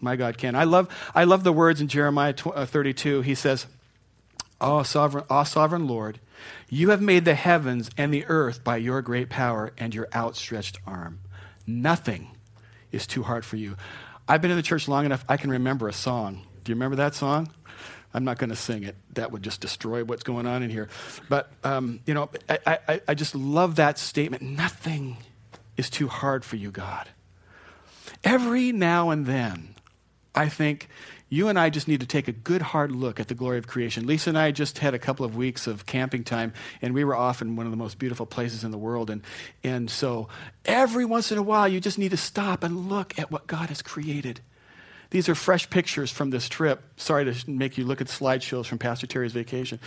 My 0.00 0.16
God 0.16 0.36
can. 0.36 0.54
I 0.54 0.64
love, 0.64 0.88
I 1.14 1.24
love 1.24 1.44
the 1.44 1.52
words 1.52 1.80
in 1.80 1.88
Jeremiah 1.88 2.34
uh, 2.46 2.66
32. 2.66 3.22
He 3.22 3.34
says, 3.34 3.66
O 4.60 4.82
sovereign, 4.82 5.24
O 5.28 5.44
sovereign 5.44 5.86
Lord, 5.86 6.20
you 6.68 6.90
have 6.90 7.02
made 7.02 7.24
the 7.24 7.34
heavens 7.34 7.90
and 7.96 8.12
the 8.12 8.24
earth 8.26 8.64
by 8.64 8.76
your 8.76 9.02
great 9.02 9.28
power 9.28 9.72
and 9.78 9.94
your 9.94 10.08
outstretched 10.14 10.78
arm. 10.86 11.20
Nothing 11.66 12.28
is 12.90 13.06
too 13.06 13.22
hard 13.24 13.44
for 13.44 13.56
you. 13.56 13.76
I've 14.28 14.40
been 14.40 14.50
in 14.50 14.56
the 14.56 14.62
church 14.62 14.88
long 14.88 15.04
enough, 15.04 15.24
I 15.28 15.36
can 15.36 15.50
remember 15.50 15.88
a 15.88 15.92
song. 15.92 16.46
Do 16.64 16.70
you 16.70 16.76
remember 16.76 16.96
that 16.96 17.14
song? 17.14 17.50
I'm 18.14 18.24
not 18.24 18.38
going 18.38 18.50
to 18.50 18.56
sing 18.56 18.84
it. 18.84 18.94
That 19.14 19.32
would 19.32 19.42
just 19.42 19.60
destroy 19.60 20.04
what's 20.04 20.22
going 20.22 20.46
on 20.46 20.62
in 20.62 20.70
here. 20.70 20.88
But, 21.28 21.50
um, 21.64 22.00
you 22.06 22.14
know, 22.14 22.30
I, 22.48 22.78
I, 22.88 23.00
I 23.08 23.14
just 23.14 23.34
love 23.34 23.76
that 23.76 23.98
statement. 23.98 24.42
Nothing 24.42 25.16
is 25.76 25.88
too 25.88 26.08
hard 26.08 26.44
for 26.44 26.56
you, 26.56 26.70
God. 26.70 27.08
Every 28.22 28.70
now 28.70 29.10
and 29.10 29.26
then, 29.26 29.74
I 30.34 30.48
think 30.48 30.88
you 31.32 31.48
and 31.48 31.58
I 31.58 31.70
just 31.70 31.88
need 31.88 32.00
to 32.00 32.06
take 32.06 32.28
a 32.28 32.32
good 32.32 32.60
hard 32.60 32.92
look 32.92 33.18
at 33.18 33.28
the 33.28 33.34
glory 33.34 33.56
of 33.56 33.66
creation. 33.66 34.06
Lisa 34.06 34.28
and 34.28 34.38
I 34.38 34.50
just 34.50 34.80
had 34.80 34.92
a 34.92 34.98
couple 34.98 35.24
of 35.24 35.34
weeks 35.34 35.66
of 35.66 35.86
camping 35.86 36.24
time, 36.24 36.52
and 36.82 36.92
we 36.92 37.04
were 37.04 37.16
off 37.16 37.40
in 37.40 37.56
one 37.56 37.64
of 37.64 37.72
the 37.72 37.78
most 37.78 37.98
beautiful 37.98 38.26
places 38.26 38.64
in 38.64 38.70
the 38.70 38.76
world. 38.76 39.08
And, 39.08 39.22
and 39.64 39.88
so 39.88 40.28
every 40.66 41.06
once 41.06 41.32
in 41.32 41.38
a 41.38 41.42
while, 41.42 41.66
you 41.66 41.80
just 41.80 41.98
need 41.98 42.10
to 42.10 42.18
stop 42.18 42.62
and 42.62 42.90
look 42.90 43.18
at 43.18 43.30
what 43.30 43.46
God 43.46 43.70
has 43.70 43.80
created. 43.80 44.42
These 45.08 45.26
are 45.30 45.34
fresh 45.34 45.70
pictures 45.70 46.10
from 46.10 46.28
this 46.28 46.50
trip. 46.50 46.82
Sorry 46.98 47.24
to 47.24 47.50
make 47.50 47.78
you 47.78 47.86
look 47.86 48.02
at 48.02 48.08
slideshows 48.08 48.66
from 48.66 48.76
Pastor 48.76 49.06
Terry's 49.06 49.32
vacation. 49.32 49.80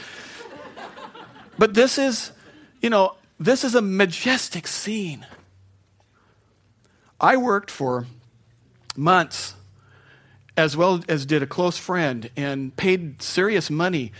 but 1.59 1.75
this 1.75 1.99
is, 1.99 2.31
you 2.81 2.89
know, 2.89 3.17
this 3.39 3.63
is 3.63 3.75
a 3.75 3.83
majestic 3.83 4.65
scene. 4.65 5.27
I 7.21 7.37
worked 7.37 7.69
for 7.69 8.07
months 8.95 9.53
as 10.57 10.77
well 10.77 11.01
as 11.09 11.25
did 11.25 11.43
a 11.43 11.47
close 11.47 11.77
friend, 11.77 12.29
and 12.35 12.75
paid 12.75 13.21
serious 13.21 13.69
money 13.69 14.12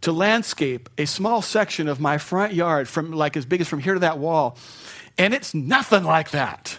to 0.00 0.12
landscape 0.12 0.88
a 0.98 1.06
small 1.06 1.40
section 1.40 1.88
of 1.88 2.00
my 2.00 2.18
front 2.18 2.52
yard 2.52 2.88
from 2.88 3.12
like 3.12 3.36
as 3.36 3.46
big 3.46 3.60
as 3.60 3.68
from 3.68 3.78
here 3.80 3.94
to 3.94 4.00
that 4.00 4.18
wall. 4.18 4.56
And 5.16 5.32
it's 5.32 5.54
nothing 5.54 6.04
like 6.04 6.30
that. 6.32 6.76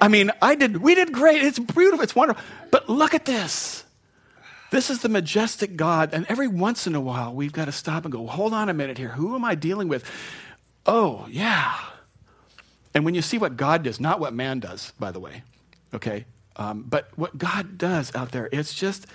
I 0.00 0.08
mean, 0.08 0.30
I 0.40 0.54
did, 0.54 0.78
we 0.78 0.94
did 0.94 1.12
great. 1.12 1.42
It's 1.42 1.58
beautiful. 1.58 2.02
It's 2.02 2.16
wonderful. 2.16 2.42
But 2.70 2.88
look 2.88 3.14
at 3.14 3.24
this. 3.24 3.84
This 4.70 4.90
is 4.90 5.00
the 5.00 5.08
majestic 5.08 5.76
God. 5.76 6.12
And 6.12 6.26
every 6.28 6.48
once 6.48 6.86
in 6.86 6.94
a 6.94 7.00
while, 7.00 7.34
we've 7.34 7.52
got 7.52 7.66
to 7.66 7.72
stop 7.72 8.04
and 8.04 8.12
go, 8.12 8.26
hold 8.26 8.52
on 8.52 8.68
a 8.68 8.74
minute 8.74 8.98
here. 8.98 9.08
Who 9.08 9.34
am 9.34 9.44
I 9.44 9.54
dealing 9.54 9.88
with? 9.88 10.04
Oh, 10.86 11.26
yeah. 11.30 11.74
And 12.94 13.04
when 13.04 13.14
you 13.14 13.22
see 13.22 13.38
what 13.38 13.56
God 13.56 13.82
does, 13.82 14.00
not 14.00 14.20
what 14.20 14.34
man 14.34 14.60
does, 14.60 14.92
by 14.98 15.10
the 15.10 15.20
way, 15.20 15.42
okay? 15.94 16.24
Um, 16.58 16.84
but 16.86 17.08
what 17.16 17.38
God 17.38 17.78
does 17.78 18.14
out 18.14 18.32
there, 18.32 18.48
it's 18.52 18.74
just 18.74 19.06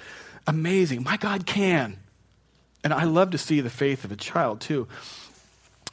amazing. 0.47 1.03
My 1.03 1.17
God 1.17 1.45
can. 1.45 1.97
And 2.83 2.93
I 2.93 3.03
love 3.03 3.31
to 3.31 3.37
see 3.37 3.61
the 3.61 3.69
faith 3.69 4.03
of 4.03 4.11
a 4.11 4.15
child, 4.15 4.61
too. 4.61 4.87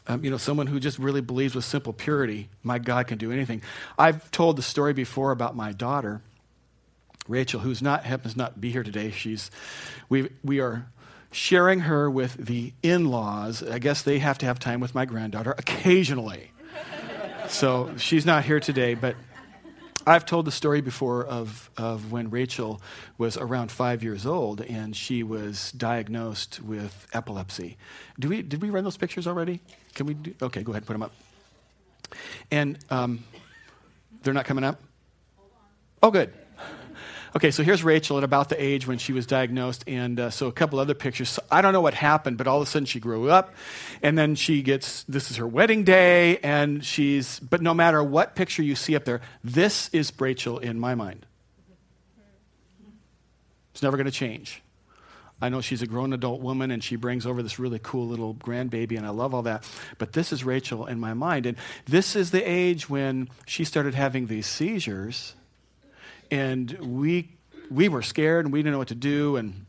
Um, 0.07 0.25
you 0.25 0.31
know, 0.31 0.39
someone 0.39 0.67
who 0.67 0.81
just 0.81 0.99
really 0.99 1.21
believes 1.21 1.55
with 1.55 1.65
simple 1.65 1.93
purity, 1.93 2.49
my 2.63 2.79
God 2.79 3.07
can 3.07 3.19
do 3.19 3.31
anything. 3.31 3.63
I've 3.99 4.31
told 4.31 4.57
the 4.57 4.63
story 4.63 4.93
before 4.93 5.31
about 5.31 5.55
my 5.55 5.73
daughter, 5.73 6.23
Rachel, 7.29 7.61
who's 7.61 7.83
not 7.83 8.05
happens 8.05 8.37
not 8.37 8.55
to 8.55 8.61
be 8.61 8.73
here 8.73 8.83
today. 8.83 9.11
She's, 9.11 9.51
we, 10.09 10.31
we 10.43 10.59
are 10.59 10.87
sharing 11.31 11.81
her 11.81 12.11
with 12.11 12.35
the 12.35 12.73
in-laws. 12.83 13.63
I 13.63 13.79
guess 13.79 14.03
they 14.03 14.19
have 14.19 14.39
to 14.39 14.47
have 14.47 14.59
time 14.59 14.81
with 14.81 14.95
my 14.95 15.05
granddaughter 15.05 15.55
occasionally. 15.57 16.51
so 17.49 17.93
she's 17.97 18.27
not 18.27 18.45
here 18.45 18.59
today, 18.59 18.95
but 18.95 19.15
I've 20.11 20.27
told 20.27 20.45
the 20.45 20.51
story 20.51 20.81
before 20.81 21.25
of, 21.25 21.71
of 21.77 22.11
when 22.11 22.31
Rachel 22.31 22.83
was 23.17 23.37
around 23.37 23.71
five 23.71 24.03
years 24.03 24.27
old 24.27 24.61
and 24.61 24.97
she 24.97 25.23
was 25.23 25.71
diagnosed 25.71 26.61
with 26.61 27.07
epilepsy. 27.13 27.77
Do 28.19 28.29
we, 28.29 28.43
did 28.43 28.61
we 28.61 28.71
run 28.71 28.83
those 28.83 28.97
pictures 28.97 29.29
already? 29.29 29.61
Can 29.95 30.07
we 30.07 30.15
do? 30.15 30.35
Okay, 30.43 30.65
go 30.65 30.73
ahead 30.73 30.83
and 30.83 30.87
put 30.89 30.95
them 30.95 31.05
up. 31.05 31.13
And 32.51 32.77
um, 32.91 33.23
they're 34.25 34.35
not 34.35 34.47
coming 34.47 34.65
up? 34.65 34.81
Oh, 36.03 36.11
good. 36.11 36.33
Okay, 37.37 37.53
so 37.53 37.63
here's 37.63 37.85
Rachel 37.85 38.19
at 38.19 38.25
about 38.25 38.49
the 38.49 38.61
age 38.61 38.89
when 38.89 38.99
she 38.99 39.13
was 39.13 39.25
diagnosed, 39.25 39.85
and 39.87 40.19
uh, 40.19 40.31
so 40.31 40.49
a 40.49 40.53
couple 40.53 40.81
other 40.81 40.95
pictures. 40.95 41.29
So 41.29 41.43
I 41.49 41.63
don't 41.63 41.73
know 41.73 41.81
what 41.81 41.95
happened, 41.95 42.37
but 42.37 42.49
all 42.49 42.61
of 42.61 42.67
a 42.67 42.71
sudden 42.71 42.87
she 42.87 42.99
grew 42.99 43.31
up, 43.31 43.55
and 44.03 44.19
then 44.19 44.35
she 44.35 44.63
gets 44.63 45.05
this 45.05 45.31
is 45.31 45.37
her 45.37 45.47
wedding 45.47 45.85
day, 45.85 46.39
and 46.39 46.85
she's, 46.85 47.39
but 47.39 47.63
no 47.63 47.73
matter 47.73 48.03
what 48.03 48.35
picture 48.35 48.65
you 48.65 48.75
see 48.75 48.97
up 48.97 49.05
there, 49.05 49.21
this 49.45 49.89
is 49.91 50.13
Rachel 50.19 50.59
in 50.59 50.81
my 50.81 50.97
mind. 50.97 51.25
It's 53.75 53.83
never 53.83 53.97
going 53.97 54.07
to 54.07 54.11
change. 54.11 54.61
I 55.41 55.51
know 55.51 55.61
she's 55.61 55.83
a 55.83 55.87
grown 55.87 56.13
adult 56.13 56.43
woman 56.43 56.71
and 56.71 56.85
she 56.85 56.97
brings 56.97 57.25
over 57.25 57.43
this 57.43 57.59
really 57.59 57.79
cool 57.81 58.09
little 58.09 58.35
grandbaby, 58.35 58.97
and 58.97 59.07
I 59.07 59.11
love 59.11 59.35
all 59.35 59.43
that. 59.43 59.65
But 59.99 60.15
this 60.15 60.33
is 60.33 60.43
Rachel 60.43 60.85
in 60.87 60.99
my 60.99 61.15
mind. 61.15 61.47
And 61.47 61.57
this 61.87 62.17
is 62.17 62.33
the 62.33 62.43
age 62.43 62.91
when 62.91 63.31
she 63.47 63.65
started 63.65 63.95
having 63.95 64.27
these 64.27 64.47
seizures 64.47 65.35
and 66.31 66.71
we 66.81 67.31
we 67.71 67.89
were 67.89 68.03
scared 68.03 68.45
and 68.47 68.53
we 68.53 68.61
didn't 68.61 68.73
know 68.73 68.79
what 68.79 68.89
to 68.89 68.95
do 68.95 69.37
and 69.37 69.67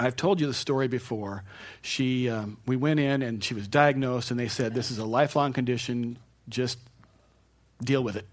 I've 0.00 0.16
told 0.16 0.40
you 0.40 0.46
the 0.46 0.54
story 0.54 0.88
before. 0.88 1.44
She, 1.82 2.30
um, 2.30 2.56
we 2.64 2.74
went 2.74 3.00
in 3.00 3.20
and 3.20 3.44
she 3.44 3.52
was 3.52 3.68
diagnosed, 3.68 4.30
and 4.30 4.40
they 4.40 4.48
said, 4.48 4.72
This 4.72 4.90
is 4.90 4.96
a 4.96 5.04
lifelong 5.04 5.52
condition, 5.52 6.18
just 6.48 6.78
deal 7.84 8.02
with 8.02 8.16
it. 8.16 8.26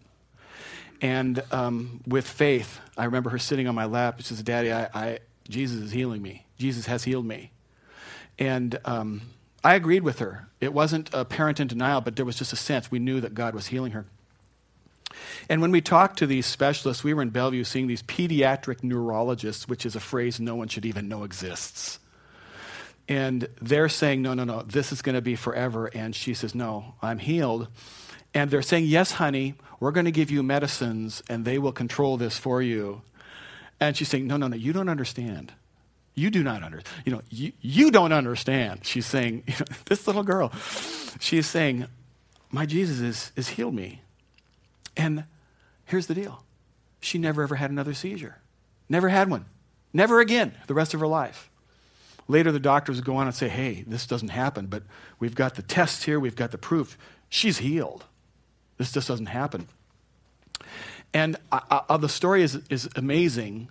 And 1.01 1.43
um, 1.51 2.01
with 2.07 2.25
faith, 2.25 2.79
I 2.97 3.03
remember 3.03 3.29
her 3.31 3.37
sitting 3.37 3.67
on 3.67 3.75
my 3.75 3.85
lap. 3.85 4.15
She 4.17 4.23
says, 4.23 4.41
Daddy, 4.41 4.71
I, 4.71 4.89
I, 4.93 5.19
Jesus 5.49 5.81
is 5.81 5.91
healing 5.91 6.21
me. 6.21 6.45
Jesus 6.57 6.85
has 6.85 7.03
healed 7.03 7.25
me. 7.25 7.51
And 8.39 8.79
um, 8.85 9.21
I 9.63 9.75
agreed 9.75 10.03
with 10.03 10.19
her. 10.19 10.47
It 10.61 10.73
wasn't 10.73 11.09
a 11.13 11.25
parent 11.25 11.59
in 11.59 11.67
denial, 11.67 12.01
but 12.01 12.15
there 12.15 12.25
was 12.25 12.37
just 12.37 12.53
a 12.53 12.55
sense 12.55 12.89
we 12.89 12.99
knew 12.99 13.19
that 13.21 13.33
God 13.33 13.53
was 13.53 13.67
healing 13.67 13.91
her. 13.91 14.05
And 15.49 15.61
when 15.61 15.71
we 15.71 15.81
talked 15.81 16.19
to 16.19 16.27
these 16.27 16.45
specialists, 16.45 17.03
we 17.03 17.13
were 17.13 17.21
in 17.21 17.29
Bellevue 17.29 17.63
seeing 17.63 17.87
these 17.87 18.03
pediatric 18.03 18.83
neurologists, 18.83 19.67
which 19.67 19.85
is 19.85 19.95
a 19.95 19.99
phrase 19.99 20.39
no 20.39 20.55
one 20.55 20.67
should 20.67 20.85
even 20.85 21.07
know 21.07 21.23
exists. 21.23 21.99
And 23.07 23.47
they're 23.61 23.89
saying, 23.89 24.21
no, 24.21 24.33
no, 24.33 24.43
no, 24.43 24.63
this 24.63 24.91
is 24.91 25.01
going 25.01 25.15
to 25.15 25.21
be 25.21 25.35
forever. 25.35 25.87
And 25.87 26.13
she 26.13 26.33
says, 26.33 26.53
no, 26.53 26.95
I'm 27.01 27.19
healed. 27.19 27.69
And 28.33 28.51
they're 28.51 28.61
saying, 28.61 28.85
yes, 28.85 29.13
honey, 29.13 29.55
we're 29.79 29.91
going 29.91 30.05
to 30.05 30.11
give 30.11 30.29
you 30.29 30.43
medicines 30.43 31.23
and 31.29 31.45
they 31.45 31.57
will 31.57 31.71
control 31.71 32.17
this 32.17 32.37
for 32.37 32.61
you. 32.61 33.01
And 33.79 33.95
she's 33.95 34.09
saying, 34.09 34.27
no, 34.27 34.37
no, 34.37 34.47
no, 34.47 34.57
you 34.57 34.73
don't 34.73 34.89
understand. 34.89 35.53
You 36.15 36.29
do 36.29 36.43
not 36.43 36.63
understand. 36.63 37.03
You 37.05 37.11
know, 37.13 37.21
you, 37.29 37.51
you 37.61 37.91
don't 37.91 38.11
understand. 38.11 38.81
She's 38.83 39.05
saying, 39.05 39.43
you 39.47 39.53
know, 39.59 39.65
this 39.85 40.07
little 40.07 40.23
girl, 40.23 40.51
she 41.19 41.37
is 41.37 41.47
saying, 41.47 41.87
my 42.51 42.65
Jesus 42.65 42.99
is, 42.99 43.31
is 43.35 43.49
healed 43.49 43.75
me. 43.75 44.01
And 44.97 45.25
here's 45.87 46.07
the 46.07 46.13
deal 46.13 46.43
she 46.99 47.17
never 47.17 47.43
ever 47.43 47.55
had 47.55 47.71
another 47.71 47.93
seizure. 47.93 48.37
Never 48.87 49.09
had 49.09 49.29
one. 49.29 49.45
Never 49.93 50.19
again 50.19 50.53
the 50.67 50.73
rest 50.73 50.93
of 50.93 50.99
her 50.99 51.07
life. 51.07 51.49
Later, 52.27 52.51
the 52.51 52.59
doctors 52.59 52.99
go 53.01 53.15
on 53.15 53.27
and 53.27 53.35
say, 53.35 53.47
hey, 53.47 53.83
this 53.87 54.05
doesn't 54.05 54.29
happen, 54.29 54.67
but 54.67 54.83
we've 55.19 55.35
got 55.35 55.55
the 55.55 55.61
tests 55.61 56.03
here, 56.03 56.19
we've 56.19 56.35
got 56.35 56.51
the 56.51 56.57
proof. 56.57 56.97
She's 57.29 57.59
healed. 57.59 58.03
This 58.77 58.91
just 58.91 59.07
doesn't 59.07 59.27
happen. 59.27 59.67
And 61.13 61.37
uh, 61.51 61.81
uh, 61.87 61.97
the 61.97 62.09
story 62.09 62.43
is, 62.43 62.59
is 62.69 62.89
amazing. 62.95 63.69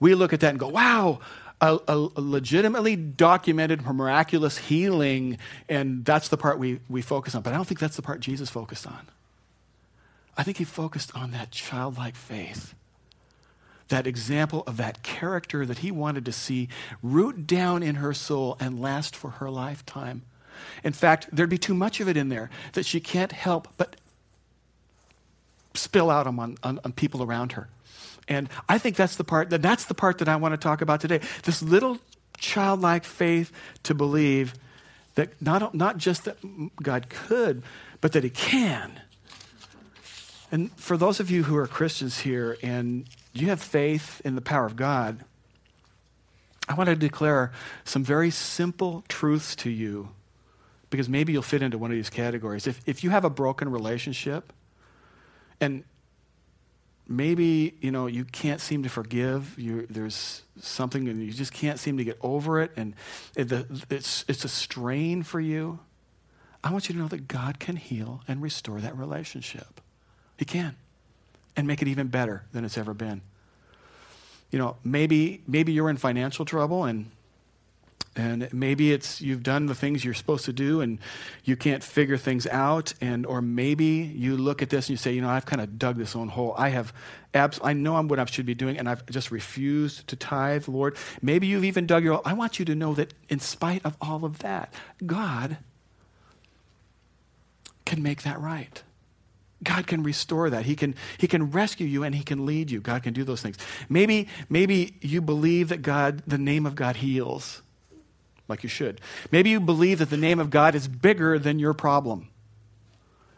We 0.00 0.14
look 0.14 0.32
at 0.32 0.40
that 0.40 0.50
and 0.50 0.58
go, 0.58 0.68
wow, 0.68 1.20
a, 1.60 1.78
a, 1.86 1.96
legitimately 2.16 2.96
documented 2.96 3.82
miraculous 3.82 4.58
healing, 4.58 5.38
and 5.68 6.04
that's 6.04 6.28
the 6.28 6.36
part 6.36 6.58
we, 6.58 6.80
we 6.88 7.00
focus 7.00 7.34
on. 7.34 7.42
But 7.42 7.52
I 7.52 7.56
don't 7.56 7.64
think 7.64 7.80
that's 7.80 7.96
the 7.96 8.02
part 8.02 8.20
Jesus 8.20 8.50
focused 8.50 8.86
on. 8.86 9.06
I 10.36 10.42
think 10.42 10.58
he 10.58 10.64
focused 10.64 11.14
on 11.16 11.30
that 11.30 11.50
childlike 11.50 12.16
faith, 12.16 12.74
that 13.88 14.06
example 14.06 14.64
of 14.66 14.76
that 14.76 15.02
character 15.02 15.64
that 15.66 15.78
he 15.78 15.90
wanted 15.90 16.24
to 16.24 16.32
see 16.32 16.68
root 17.02 17.46
down 17.46 17.82
in 17.82 17.96
her 17.96 18.12
soul 18.12 18.56
and 18.58 18.80
last 18.80 19.14
for 19.14 19.30
her 19.30 19.50
lifetime. 19.50 20.22
In 20.82 20.92
fact, 20.92 21.28
there'd 21.32 21.50
be 21.50 21.58
too 21.58 21.74
much 21.74 22.00
of 22.00 22.08
it 22.08 22.16
in 22.16 22.28
there 22.28 22.50
that 22.72 22.86
she 22.86 23.00
can't 23.00 23.32
help 23.32 23.68
but 23.76 23.96
spill 25.74 26.10
out 26.10 26.26
on, 26.26 26.38
on, 26.62 26.80
on 26.84 26.92
people 26.92 27.22
around 27.22 27.52
her. 27.52 27.68
And 28.28 28.48
I 28.68 28.78
think 28.78 28.96
that's 28.96 29.16
the 29.16 29.24
part 29.24 29.50
that 29.50 29.60
that's 29.62 29.84
the 29.84 29.94
part 29.94 30.18
that 30.18 30.28
I 30.28 30.36
want 30.36 30.52
to 30.52 30.56
talk 30.56 30.80
about 30.80 31.00
today. 31.00 31.20
This 31.42 31.62
little 31.62 31.98
childlike 32.38 33.04
faith 33.04 33.52
to 33.82 33.94
believe 33.94 34.54
that 35.14 35.40
not, 35.42 35.74
not 35.74 35.98
just 35.98 36.24
that 36.24 36.38
God 36.82 37.08
could, 37.08 37.62
but 38.00 38.12
that 38.12 38.24
he 38.24 38.30
can 38.30 39.00
and 40.54 40.70
for 40.78 40.96
those 40.96 41.18
of 41.18 41.32
you 41.32 41.42
who 41.42 41.56
are 41.56 41.66
Christians 41.66 42.20
here 42.20 42.56
and 42.62 43.08
you 43.32 43.48
have 43.48 43.60
faith 43.60 44.22
in 44.24 44.36
the 44.36 44.40
power 44.40 44.64
of 44.64 44.76
God, 44.76 45.24
I 46.68 46.74
want 46.74 46.90
to 46.90 46.94
declare 46.94 47.50
some 47.82 48.04
very 48.04 48.30
simple 48.30 49.02
truths 49.08 49.56
to 49.56 49.70
you 49.70 50.10
because 50.90 51.08
maybe 51.08 51.32
you'll 51.32 51.42
fit 51.42 51.60
into 51.60 51.76
one 51.76 51.90
of 51.90 51.96
these 51.96 52.08
categories. 52.08 52.68
If, 52.68 52.80
if 52.86 53.02
you 53.02 53.10
have 53.10 53.24
a 53.24 53.30
broken 53.30 53.68
relationship, 53.68 54.52
and 55.60 55.82
maybe 57.08 57.74
you 57.80 57.90
know 57.90 58.06
you 58.06 58.24
can't 58.24 58.60
seem 58.60 58.84
to 58.84 58.88
forgive 58.88 59.58
you 59.58 59.86
there's 59.90 60.42
something 60.60 61.08
and 61.08 61.20
you 61.20 61.32
just 61.32 61.52
can't 61.52 61.80
seem 61.80 61.98
to 61.98 62.04
get 62.04 62.16
over 62.22 62.62
it 62.62 62.70
and 62.76 62.94
it, 63.36 63.48
the, 63.48 63.84
it's, 63.90 64.24
it's 64.26 64.42
a 64.42 64.48
strain 64.48 65.22
for 65.22 65.38
you 65.38 65.78
i 66.62 66.72
want 66.72 66.88
you 66.88 66.94
to 66.94 66.98
know 66.98 67.08
that 67.08 67.28
god 67.28 67.60
can 67.60 67.76
heal 67.76 68.22
and 68.26 68.40
restore 68.40 68.80
that 68.80 68.96
relationship 68.96 69.82
he 70.38 70.44
can. 70.44 70.76
And 71.56 71.66
make 71.66 71.80
it 71.82 71.88
even 71.88 72.08
better 72.08 72.44
than 72.52 72.64
it's 72.64 72.76
ever 72.76 72.94
been. 72.94 73.22
You 74.50 74.58
know 74.58 74.76
maybe 74.84 75.42
maybe 75.46 75.72
you're 75.72 75.90
in 75.90 75.96
financial 75.96 76.44
trouble 76.44 76.84
and 76.84 77.10
and 78.16 78.52
maybe 78.52 78.92
it's 78.92 79.20
you've 79.20 79.42
done 79.42 79.66
the 79.66 79.74
things 79.74 80.04
you're 80.04 80.14
supposed 80.14 80.44
to 80.44 80.52
do 80.52 80.80
and 80.80 80.98
you 81.44 81.56
can't 81.56 81.82
figure 81.82 82.16
things 82.16 82.46
out 82.46 82.94
and 83.00 83.26
or 83.26 83.42
maybe 83.42 83.84
you 83.84 84.36
look 84.36 84.62
at 84.62 84.70
this 84.70 84.86
and 84.86 84.90
you 84.90 84.96
say 84.96 85.12
you 85.12 85.20
know 85.20 85.28
i've 85.28 85.46
kind 85.46 85.60
of 85.60 85.78
dug 85.78 85.96
this 85.96 86.14
own 86.14 86.28
hole. 86.28 86.54
I 86.56 86.68
have 86.68 86.92
abs- 87.32 87.60
i 87.62 87.72
know 87.72 87.96
i'm 87.96 88.06
what 88.06 88.18
i 88.18 88.24
should 88.26 88.46
be 88.46 88.54
doing 88.54 88.78
and 88.78 88.88
i've 88.88 89.04
just 89.06 89.30
refused 89.30 90.06
to 90.08 90.16
tithe 90.16 90.68
lord. 90.68 90.96
Maybe 91.20 91.46
you've 91.46 91.64
even 91.64 91.86
dug 91.86 92.04
your 92.04 92.22
i 92.24 92.32
want 92.32 92.58
you 92.58 92.64
to 92.66 92.74
know 92.74 92.94
that 92.94 93.12
in 93.28 93.40
spite 93.40 93.84
of 93.84 93.96
all 94.00 94.24
of 94.24 94.38
that 94.38 94.72
god 95.04 95.58
can 97.84 98.02
make 98.02 98.22
that 98.22 98.40
right 98.40 98.82
God 99.64 99.86
can 99.86 100.02
restore 100.02 100.50
that. 100.50 100.64
He 100.64 100.76
can, 100.76 100.94
he 101.18 101.26
can 101.26 101.50
rescue 101.50 101.86
you 101.86 102.04
and 102.04 102.14
he 102.14 102.22
can 102.22 102.46
lead 102.46 102.70
you. 102.70 102.80
God 102.80 103.02
can 103.02 103.12
do 103.12 103.24
those 103.24 103.42
things. 103.42 103.56
Maybe, 103.88 104.28
maybe 104.48 104.96
you 105.00 105.20
believe 105.20 105.70
that 105.70 105.82
God, 105.82 106.22
the 106.26 106.38
name 106.38 106.66
of 106.66 106.74
God 106.74 106.96
heals 106.96 107.62
like 108.48 108.62
you 108.62 108.68
should. 108.68 109.00
Maybe 109.32 109.50
you 109.50 109.60
believe 109.60 109.98
that 109.98 110.10
the 110.10 110.16
name 110.16 110.38
of 110.38 110.50
God 110.50 110.74
is 110.74 110.86
bigger 110.86 111.38
than 111.38 111.58
your 111.58 111.74
problem, 111.74 112.28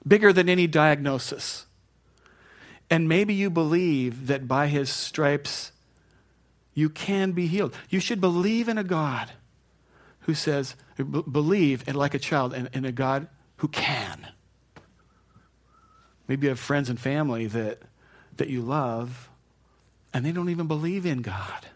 bigger 0.06 0.32
than 0.32 0.48
any 0.48 0.66
diagnosis. 0.66 1.66
And 2.90 3.08
maybe 3.08 3.34
you 3.34 3.50
believe 3.50 4.26
that 4.26 4.46
by 4.46 4.66
his 4.68 4.90
stripes 4.90 5.72
you 6.74 6.90
can 6.90 7.32
be 7.32 7.46
healed. 7.46 7.74
You 7.88 8.00
should 8.00 8.20
believe 8.20 8.68
in 8.68 8.78
a 8.78 8.84
God 8.84 9.30
who 10.20 10.34
says, 10.34 10.76
believe 10.96 11.84
and 11.86 11.96
like 11.96 12.14
a 12.14 12.18
child 12.18 12.52
in, 12.52 12.68
in 12.72 12.84
a 12.84 12.92
God 12.92 13.28
who 13.58 13.68
can. 13.68 14.26
Maybe 16.28 16.46
you 16.46 16.48
have 16.50 16.58
friends 16.58 16.88
and 16.88 16.98
family 16.98 17.46
that, 17.46 17.80
that 18.36 18.48
you 18.48 18.62
love 18.62 19.28
and 20.16 20.24
they 20.24 20.32
don't 20.32 20.48
even 20.48 20.66
believe 20.66 21.04
in 21.04 21.20
God. 21.20 21.66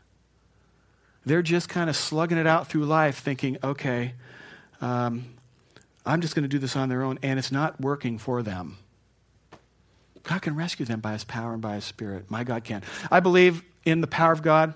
They're 1.27 1.43
just 1.43 1.69
kind 1.69 1.91
of 1.91 1.97
slugging 1.97 2.39
it 2.39 2.47
out 2.47 2.69
through 2.69 2.87
life, 2.87 3.19
thinking, 3.19 3.59
okay, 3.63 4.15
um, 4.81 5.27
I'm 6.07 6.23
just 6.23 6.35
going 6.35 6.45
to 6.45 6.49
do 6.49 6.59
this 6.59 6.75
on 6.75 6.89
their 6.89 7.03
own, 7.03 7.19
and 7.23 7.39
it's 7.39 7.53
not 7.53 7.79
working 7.81 8.17
for 8.17 8.43
them. 8.43 8.79
God 10.23 10.41
can 10.41 10.57
rescue 10.57 10.87
them 10.87 11.01
by 11.01 11.13
His 11.13 11.25
power 11.25 11.53
and 11.53 11.61
by 11.61 11.75
His 11.75 11.85
Spirit. 11.85 12.31
My 12.31 12.45
God 12.45 12.65
can. 12.65 12.83
I 13.11 13.21
believe 13.21 13.63
in 13.85 14.01
the 14.01 14.07
power 14.07 14.33
of 14.33 14.41
God, 14.43 14.73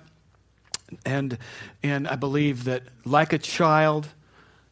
and, 1.07 1.39
and 1.83 2.07
I 2.07 2.17
believe 2.17 2.65
that, 2.65 2.83
like 3.07 3.33
a 3.33 3.39
child, 3.39 4.09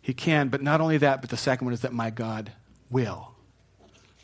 He 0.03 0.13
can. 0.13 0.49
But 0.49 0.61
not 0.61 0.83
only 0.83 0.99
that, 0.99 1.23
but 1.23 1.31
the 1.31 1.39
second 1.39 1.65
one 1.65 1.73
is 1.73 1.81
that 1.81 1.95
my 1.95 2.11
God 2.11 2.53
will. 2.91 3.32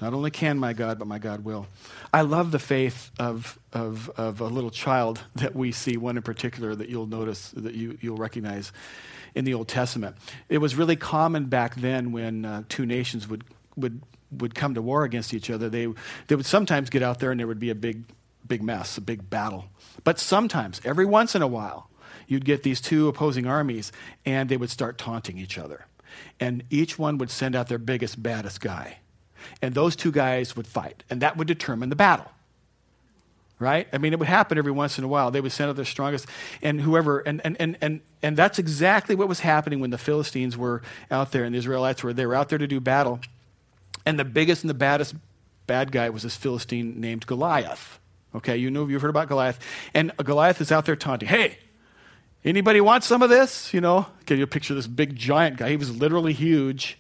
Not 0.01 0.15
only 0.15 0.31
can 0.31 0.59
my 0.59 0.73
God, 0.75 0.99
but 0.99 1.09
my 1.09 1.19
God 1.19 1.45
will. 1.45 1.67
I 2.13 2.21
love 2.21 2.53
the 2.53 2.59
faith 2.59 3.11
of, 3.19 3.59
of, 3.73 4.09
of 4.17 4.41
a 4.41 4.47
little 4.47 4.71
child 4.71 5.21
that 5.35 5.55
we 5.57 5.73
see, 5.73 5.97
one 5.97 6.17
in 6.17 6.23
particular 6.23 6.75
that 6.75 6.89
you'll 6.89 7.07
notice, 7.07 7.51
that 7.57 7.75
you, 7.75 7.99
you'll 8.01 8.17
recognize 8.17 8.73
in 9.35 9.45
the 9.45 9.55
Old 9.55 9.69
Testament. 9.69 10.17
It 10.49 10.59
was 10.59 10.77
really 10.77 10.97
common 10.97 11.47
back 11.47 11.75
then 11.75 12.13
when 12.13 12.45
uh, 12.45 12.63
two 12.69 12.87
nations 12.87 13.29
would, 13.29 13.45
would, 13.77 14.01
would 14.31 14.55
come 14.55 14.75
to 14.75 14.83
war 14.83 15.03
against 15.03 15.35
each 15.35 15.51
other. 15.51 15.69
They, 15.69 15.89
they 16.29 16.37
would 16.37 16.47
sometimes 16.47 16.91
get 16.91 17.03
out 17.03 17.19
there 17.19 17.33
and 17.33 17.41
there 17.41 17.47
would 17.49 17.59
be 17.59 17.71
a 17.71 17.75
big, 17.75 18.05
big 18.47 18.63
mess, 18.63 18.99
a 18.99 19.01
big 19.01 19.29
battle. 19.29 19.67
But 20.05 20.21
sometimes, 20.21 20.81
every 20.85 21.07
once 21.07 21.35
in 21.35 21.43
a 21.43 21.49
while, 21.49 21.91
you'd 22.29 22.45
get 22.45 22.63
these 22.63 22.81
two 22.81 23.09
opposing 23.09 23.47
armies 23.47 23.91
and 24.25 24.49
they 24.49 24.57
would 24.57 24.71
start 24.71 24.97
taunting 24.97 25.39
each 25.39 25.59
other. 25.59 25.87
And 26.39 26.63
each 26.71 26.99
one 26.99 27.19
would 27.19 27.31
send 27.31 27.57
out 27.57 27.69
their 27.69 27.79
biggest, 27.79 28.23
baddest 28.23 28.61
guy 28.61 28.99
and 29.63 29.75
those 29.75 29.97
two 29.97 30.13
guys 30.13 30.57
would 30.57 30.67
fight, 30.67 31.05
and 31.11 31.23
that 31.23 31.37
would 31.37 31.47
determine 31.47 31.89
the 31.89 31.97
battle. 31.97 32.31
Right? 33.61 33.89
I 33.93 33.99
mean, 33.99 34.13
it 34.13 34.21
would 34.21 34.29
happen 34.29 34.57
every 34.57 34.71
once 34.71 34.99
in 34.99 35.05
a 35.05 35.09
while. 35.09 35.33
They 35.33 35.41
would 35.41 35.51
send 35.51 35.69
out 35.69 35.77
their 35.77 35.85
strongest, 35.85 36.27
and 36.63 36.81
whoever, 36.81 37.19
and, 37.19 37.41
and, 37.45 37.57
and, 37.59 37.77
and, 37.81 38.01
and 38.23 38.37
that's 38.37 38.59
exactly 38.59 39.17
what 39.17 39.29
was 39.29 39.41
happening 39.41 39.81
when 39.81 39.91
the 39.91 39.99
Philistines 39.99 40.57
were 40.57 40.83
out 41.11 41.33
there 41.33 41.43
and 41.43 41.55
the 41.55 41.59
Israelites 41.59 42.05
were. 42.05 42.13
They 42.13 42.27
were 42.27 42.37
out 42.37 42.51
there 42.51 42.59
to 42.59 42.69
do 42.69 42.79
battle, 42.79 43.21
and 44.07 44.19
the 44.19 44.25
biggest 44.25 44.63
and 44.63 44.71
the 44.71 44.75
baddest 44.75 45.15
bad 45.67 45.93
guy 45.93 46.09
was 46.11 46.25
this 46.25 46.37
Philistine 46.37 47.01
named 47.01 47.27
Goliath. 47.27 48.01
Okay, 48.35 48.57
you 48.57 48.71
know, 48.71 48.87
you've 48.87 49.03
heard 49.03 49.11
about 49.11 49.29
Goliath. 49.29 49.59
And 49.95 50.13
Goliath 50.17 50.61
is 50.61 50.71
out 50.71 50.85
there 50.85 50.97
taunting, 50.97 51.29
hey, 51.29 51.59
anybody 52.45 52.81
want 52.81 53.05
some 53.05 53.23
of 53.23 53.31
this? 53.31 53.73
You 53.73 53.81
know, 53.81 54.07
can 54.27 54.39
you 54.39 54.47
picture 54.47 54.75
this 54.75 54.87
big 54.87 55.17
giant 55.17 55.57
guy? 55.57 55.71
He 55.71 55.77
was 55.77 55.97
literally 55.97 56.33
huge. 56.33 56.99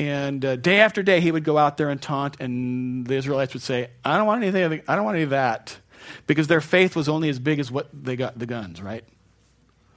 And 0.00 0.42
uh, 0.46 0.56
day 0.56 0.80
after 0.80 1.02
day, 1.02 1.20
he 1.20 1.30
would 1.30 1.44
go 1.44 1.58
out 1.58 1.76
there 1.76 1.90
and 1.90 2.00
taunt, 2.00 2.40
and 2.40 3.06
the 3.06 3.16
Israelites 3.16 3.52
would 3.52 3.62
say, 3.62 3.90
I 4.02 4.16
don't 4.16 4.26
want 4.26 4.42
anything, 4.42 4.80
I 4.88 4.96
don't 4.96 5.04
want 5.04 5.16
any 5.16 5.24
of 5.24 5.30
that. 5.30 5.76
Because 6.26 6.46
their 6.46 6.62
faith 6.62 6.96
was 6.96 7.06
only 7.06 7.28
as 7.28 7.38
big 7.38 7.58
as 7.58 7.70
what 7.70 7.88
they 7.92 8.16
got 8.16 8.38
the 8.38 8.46
guns, 8.46 8.80
right? 8.80 9.04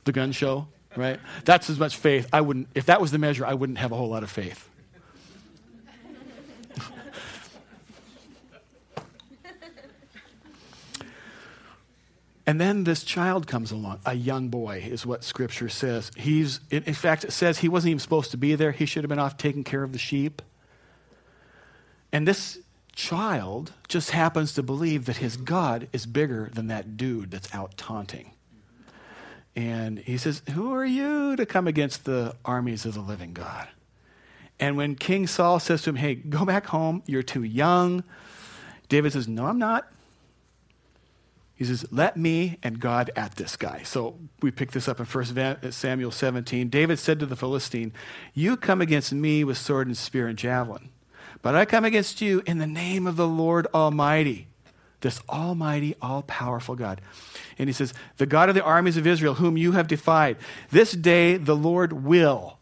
The 0.03 0.11
gun 0.11 0.33
show, 0.33 0.67
right? 0.97 1.21
That's 1.45 1.69
as 1.69 1.79
much 1.79 1.95
faith. 1.95 2.27
I 2.33 2.41
wouldn't, 2.41 2.67
if 2.75 2.87
that 2.87 2.99
was 2.99 3.11
the 3.11 3.17
measure, 3.17 3.45
I 3.45 3.53
wouldn't 3.53 3.77
have 3.77 3.93
a 3.93 3.95
whole 3.95 4.09
lot 4.09 4.23
of 4.23 4.29
faith. 4.29 4.69
And 12.45 12.59
then 12.59 12.83
this 12.83 13.03
child 13.03 13.47
comes 13.47 13.71
along, 13.71 13.99
a 14.05 14.13
young 14.13 14.49
boy, 14.49 14.83
is 14.85 15.05
what 15.05 15.23
Scripture 15.23 15.69
says. 15.69 16.11
He's, 16.17 16.59
in 16.69 16.93
fact, 16.93 17.23
it 17.23 17.31
says 17.31 17.59
he 17.59 17.69
wasn't 17.69 17.91
even 17.91 17.99
supposed 17.99 18.31
to 18.31 18.37
be 18.37 18.55
there. 18.55 18.71
He 18.71 18.85
should 18.85 19.03
have 19.03 19.09
been 19.09 19.19
off 19.19 19.37
taking 19.37 19.63
care 19.63 19.83
of 19.83 19.93
the 19.93 19.99
sheep. 19.99 20.41
And 22.11 22.27
this 22.27 22.59
child 22.93 23.71
just 23.87 24.11
happens 24.11 24.53
to 24.53 24.63
believe 24.63 25.05
that 25.05 25.17
his 25.17 25.37
God 25.37 25.87
is 25.93 26.05
bigger 26.05 26.49
than 26.53 26.67
that 26.67 26.97
dude 26.97 27.31
that's 27.31 27.53
out 27.55 27.77
taunting. 27.77 28.31
And 29.55 29.99
he 29.99 30.17
says, 30.17 30.41
Who 30.53 30.73
are 30.73 30.85
you 30.85 31.35
to 31.37 31.45
come 31.45 31.67
against 31.67 32.03
the 32.03 32.35
armies 32.43 32.85
of 32.85 32.93
the 32.93 33.01
living 33.01 33.33
God? 33.33 33.67
And 34.59 34.77
when 34.77 34.95
King 34.95 35.27
Saul 35.27 35.59
says 35.59 35.83
to 35.83 35.91
him, 35.91 35.95
Hey, 35.95 36.15
go 36.15 36.43
back 36.43 36.67
home, 36.67 37.03
you're 37.05 37.23
too 37.23 37.43
young, 37.43 38.03
David 38.89 39.13
says, 39.13 39.27
No, 39.27 39.45
I'm 39.45 39.59
not. 39.59 39.91
He 41.63 41.67
says, 41.73 41.85
Let 41.91 42.17
me 42.17 42.57
and 42.61 42.77
God 42.77 43.09
at 43.15 43.35
this 43.35 43.55
guy. 43.55 43.83
So 43.83 44.19
we 44.41 44.51
pick 44.51 44.71
this 44.71 44.89
up 44.89 44.99
in 44.99 45.05
1 45.05 45.37
uh, 45.37 45.71
Samuel 45.71 46.11
17. 46.11 46.67
David 46.67 46.99
said 46.99 47.21
to 47.21 47.25
the 47.25 47.37
Philistine, 47.37 47.93
You 48.33 48.57
come 48.57 48.81
against 48.81 49.13
me 49.13 49.45
with 49.45 49.57
sword 49.57 49.87
and 49.87 49.97
spear 49.97 50.27
and 50.27 50.37
javelin, 50.37 50.89
but 51.41 51.55
I 51.55 51.63
come 51.63 51.85
against 51.85 52.19
you 52.19 52.43
in 52.45 52.57
the 52.57 52.67
name 52.67 53.07
of 53.07 53.15
the 53.15 53.27
Lord 53.27 53.67
Almighty, 53.73 54.47
this 54.99 55.21
Almighty, 55.29 55.95
all 56.01 56.23
powerful 56.23 56.75
God. 56.75 56.99
And 57.57 57.69
he 57.69 57.73
says, 57.73 57.93
The 58.17 58.25
God 58.25 58.49
of 58.49 58.55
the 58.55 58.63
armies 58.63 58.97
of 58.97 59.07
Israel, 59.07 59.35
whom 59.35 59.55
you 59.55 59.71
have 59.71 59.87
defied, 59.87 60.35
this 60.69 60.91
day 60.91 61.37
the 61.37 61.55
Lord 61.55 61.93
will, 61.93 62.57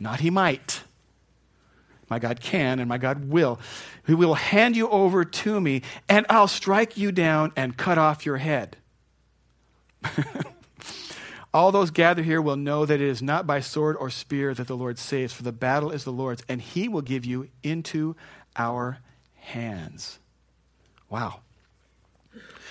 not 0.00 0.20
he 0.20 0.30
might 0.30 0.84
my 2.12 2.18
God 2.18 2.40
can 2.40 2.78
and 2.78 2.90
my 2.90 2.98
God 2.98 3.30
will. 3.30 3.58
He 4.06 4.14
will 4.14 4.34
hand 4.34 4.76
you 4.76 4.88
over 4.88 5.24
to 5.24 5.60
me, 5.60 5.82
and 6.08 6.26
I'll 6.28 6.48
strike 6.48 6.96
you 6.96 7.12
down 7.12 7.52
and 7.56 7.76
cut 7.76 7.98
off 7.98 8.26
your 8.26 8.38
head. 8.38 8.76
All 11.54 11.70
those 11.70 11.90
gathered 11.90 12.24
here 12.24 12.40
will 12.40 12.56
know 12.56 12.86
that 12.86 13.00
it 13.00 13.06
is 13.06 13.22
not 13.22 13.46
by 13.46 13.60
sword 13.60 13.96
or 13.98 14.10
spear 14.10 14.54
that 14.54 14.66
the 14.66 14.76
Lord 14.76 14.98
saves, 14.98 15.32
for 15.32 15.42
the 15.42 15.52
battle 15.52 15.90
is 15.90 16.04
the 16.04 16.12
Lord's, 16.12 16.42
and 16.48 16.60
he 16.60 16.88
will 16.88 17.02
give 17.02 17.24
you 17.24 17.48
into 17.62 18.16
our 18.56 18.98
hands. 19.36 20.18
Wow. 21.10 21.40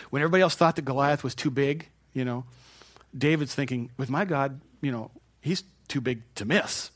When 0.10 0.22
everybody 0.22 0.41
else 0.41 0.56
thought 0.56 0.76
that 0.76 0.82
Goliath 0.84 1.24
was 1.24 1.36
too 1.36 1.52
big, 1.52 1.88
you 2.13 2.26
know, 2.26 2.44
David's 3.17 3.54
thinking, 3.54 3.91
with 3.98 4.10
my 4.10 4.26
God, 4.26 4.60
you 4.82 4.91
know, 4.91 5.12
he's 5.41 5.63
too 5.88 6.02
big 6.02 6.22
to 6.36 6.46
miss. 6.46 6.91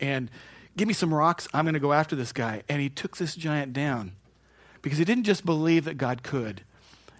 And 0.00 0.30
Give 0.76 0.88
me 0.88 0.94
some 0.94 1.12
rocks. 1.12 1.48
I'm 1.52 1.64
going 1.64 1.74
to 1.74 1.80
go 1.80 1.92
after 1.92 2.16
this 2.16 2.32
guy. 2.32 2.62
And 2.68 2.80
he 2.80 2.88
took 2.88 3.16
this 3.16 3.34
giant 3.34 3.72
down 3.72 4.12
because 4.80 4.98
he 4.98 5.04
didn't 5.04 5.24
just 5.24 5.44
believe 5.44 5.84
that 5.84 5.98
God 5.98 6.22
could, 6.22 6.62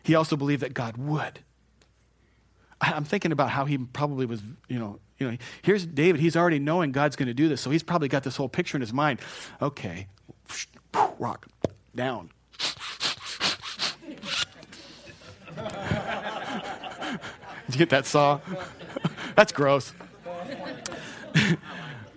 he 0.02 0.14
also 0.14 0.36
believed 0.36 0.62
that 0.62 0.74
God 0.74 0.96
would. 0.96 1.40
I'm 2.80 3.04
thinking 3.04 3.30
about 3.30 3.50
how 3.50 3.64
he 3.64 3.78
probably 3.78 4.26
was, 4.26 4.42
you 4.68 4.78
know, 4.78 4.98
you 5.18 5.30
know, 5.30 5.36
here's 5.62 5.86
David. 5.86 6.20
He's 6.20 6.34
already 6.34 6.58
knowing 6.58 6.90
God's 6.90 7.14
going 7.14 7.28
to 7.28 7.34
do 7.34 7.48
this, 7.48 7.60
so 7.60 7.70
he's 7.70 7.84
probably 7.84 8.08
got 8.08 8.24
this 8.24 8.34
whole 8.34 8.48
picture 8.48 8.76
in 8.76 8.80
his 8.80 8.92
mind. 8.92 9.20
Okay, 9.60 10.08
rock 11.18 11.46
down. 11.94 12.30
Did 17.66 17.74
you 17.74 17.78
get 17.78 17.90
that 17.90 18.06
saw? 18.06 18.40
That's 19.36 19.52
gross. 19.52 19.92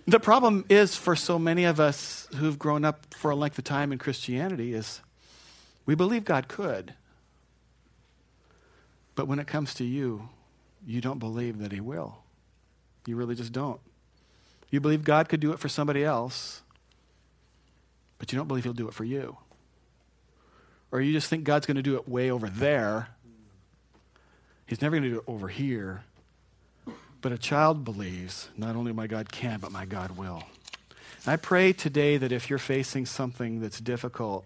The 0.07 0.19
problem 0.19 0.65
is 0.69 0.95
for 0.95 1.15
so 1.15 1.39
many 1.39 1.63
of 1.63 1.79
us 1.79 2.27
who've 2.35 2.59
grown 2.59 2.85
up 2.85 3.13
for 3.15 3.31
a 3.31 3.35
length 3.35 3.57
of 3.57 3.63
time 3.63 3.91
in 3.91 3.97
Christianity 3.97 4.73
is 4.73 5.01
we 5.85 5.95
believe 5.95 6.25
God 6.25 6.47
could, 6.47 6.93
But 9.15 9.27
when 9.27 9.39
it 9.39 9.47
comes 9.47 9.73
to 9.75 9.83
you, 9.83 10.29
you 10.85 11.01
don't 11.01 11.19
believe 11.19 11.59
that 11.59 11.71
He 11.71 11.79
will. 11.79 12.17
You 13.07 13.15
really 13.15 13.35
just 13.35 13.53
don't. 13.53 13.79
You 14.69 14.81
believe 14.81 15.03
God 15.03 15.29
could 15.29 15.39
do 15.39 15.53
it 15.53 15.59
for 15.59 15.69
somebody 15.69 16.03
else, 16.03 16.61
but 18.19 18.31
you 18.31 18.37
don't 18.37 18.47
believe 18.47 18.65
He'll 18.65 18.73
do 18.73 18.87
it 18.87 18.93
for 18.93 19.05
you. 19.05 19.37
Or 20.91 21.01
you 21.01 21.13
just 21.13 21.29
think 21.29 21.45
God's 21.45 21.65
going 21.65 21.77
to 21.77 21.81
do 21.83 21.95
it 21.95 22.07
way 22.07 22.29
over 22.29 22.49
there. 22.49 23.09
He's 24.65 24.81
never 24.81 24.97
going 24.97 25.03
to 25.03 25.09
do 25.09 25.17
it 25.19 25.23
over 25.27 25.47
here. 25.47 26.03
But 27.25 27.31
a 27.31 27.39
child 27.39 27.83
believes 27.83 28.49
not 28.55 28.75
only 28.75 28.93
my 28.93 29.07
God 29.07 29.31
can, 29.31 29.59
but 29.59 29.71
my 29.71 29.85
God 29.85 30.15
will. 30.15 30.43
And 31.23 31.33
I 31.33 31.37
pray 31.37 31.73
today 31.73 32.17
that 32.17 32.31
if 32.31 32.51
you're 32.51 32.59
facing 32.59 33.07
something 33.07 33.61
that's 33.61 33.79
difficult, 33.79 34.45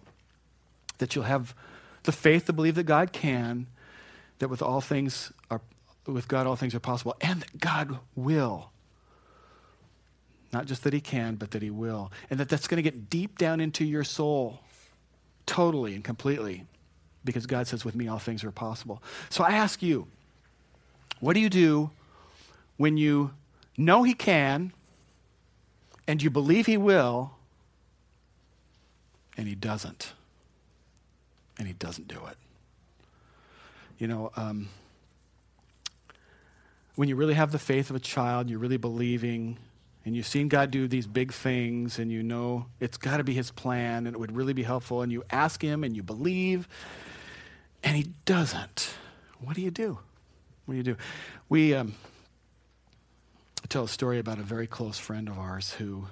that 0.99 1.13
you'll 1.13 1.25
have 1.25 1.53
the 2.03 2.13
faith 2.13 2.45
to 2.45 2.53
believe 2.53 2.75
that 2.75 2.85
God 2.85 3.11
can, 3.11 3.67
that 4.37 4.47
with 4.47 4.61
all 4.61 4.79
things 4.79 5.33
are 5.51 5.59
with 6.07 6.29
God 6.29 6.47
all 6.47 6.55
things 6.55 6.73
are 6.73 6.79
possible, 6.79 7.17
and 7.19 7.41
that 7.41 7.59
God 7.59 7.99
will. 8.15 8.71
Not 10.53 10.65
just 10.65 10.85
that 10.85 10.93
He 10.93 11.01
can, 11.01 11.35
but 11.35 11.51
that 11.51 11.61
He 11.61 11.69
will. 11.69 12.13
And 12.29 12.39
that 12.39 12.47
that's 12.47 12.69
going 12.69 12.81
to 12.81 12.81
get 12.81 13.09
deep 13.09 13.37
down 13.37 13.59
into 13.59 13.83
your 13.83 14.05
soul, 14.05 14.61
totally 15.45 15.95
and 15.95 16.03
completely, 16.05 16.63
because 17.25 17.45
God 17.45 17.67
says, 17.67 17.83
With 17.83 17.95
me 17.95 18.07
all 18.07 18.19
things 18.19 18.41
are 18.45 18.51
possible. 18.51 19.03
So 19.29 19.43
I 19.43 19.49
ask 19.49 19.83
you, 19.83 20.07
what 21.19 21.33
do 21.33 21.41
you 21.41 21.49
do 21.49 21.91
when 22.79 22.95
you 22.95 23.31
know 23.77 24.03
He 24.03 24.13
can 24.13 24.71
and 26.07 26.23
you 26.23 26.29
believe 26.29 26.65
He 26.65 26.77
will, 26.77 27.31
and 29.37 29.47
He 29.47 29.53
doesn't? 29.53 30.13
And 31.57 31.67
He 31.67 31.73
doesn't 31.73 32.07
do 32.07 32.21
it. 32.27 32.37
You 33.97 34.07
know, 34.07 34.31
um, 34.37 34.69
when 36.95 37.09
you 37.09 37.17
really 37.17 37.33
have 37.33 37.51
the 37.51 37.59
faith 37.59 37.89
of 37.89 37.97
a 37.97 37.99
child, 37.99 38.49
you're 38.49 38.59
really 38.59 38.77
believing, 38.77 39.57
and 40.05 40.15
you've 40.15 40.25
seen 40.25 40.47
God 40.47 40.71
do 40.71 40.87
these 40.87 41.05
big 41.05 41.33
things, 41.33 41.99
and 41.99 42.09
you 42.09 42.23
know 42.23 42.67
it's 42.79 42.97
got 42.97 43.17
to 43.17 43.25
be 43.25 43.33
His 43.33 43.51
plan, 43.51 44.07
and 44.07 44.15
it 44.15 44.19
would 44.19 44.31
really 44.31 44.53
be 44.53 44.63
helpful, 44.63 45.01
and 45.01 45.11
you 45.11 45.25
ask 45.29 45.61
Him 45.61 45.83
and 45.83 45.97
you 45.97 46.01
believe, 46.01 46.65
and 47.83 47.97
He 47.97 48.13
doesn't. 48.23 48.93
What 49.41 49.57
do 49.57 49.61
you 49.61 49.71
do? 49.71 49.99
What 50.65 50.73
do 50.73 50.77
you 50.77 50.83
do? 50.83 50.95
We 51.49 51.73
um, 51.73 51.93
tell 53.69 53.83
a 53.83 53.87
story 53.87 54.19
about 54.19 54.39
a 54.39 54.43
very 54.43 54.67
close 54.67 54.97
friend 54.97 55.29
of 55.29 55.37
ours 55.37 55.73
who, 55.73 56.07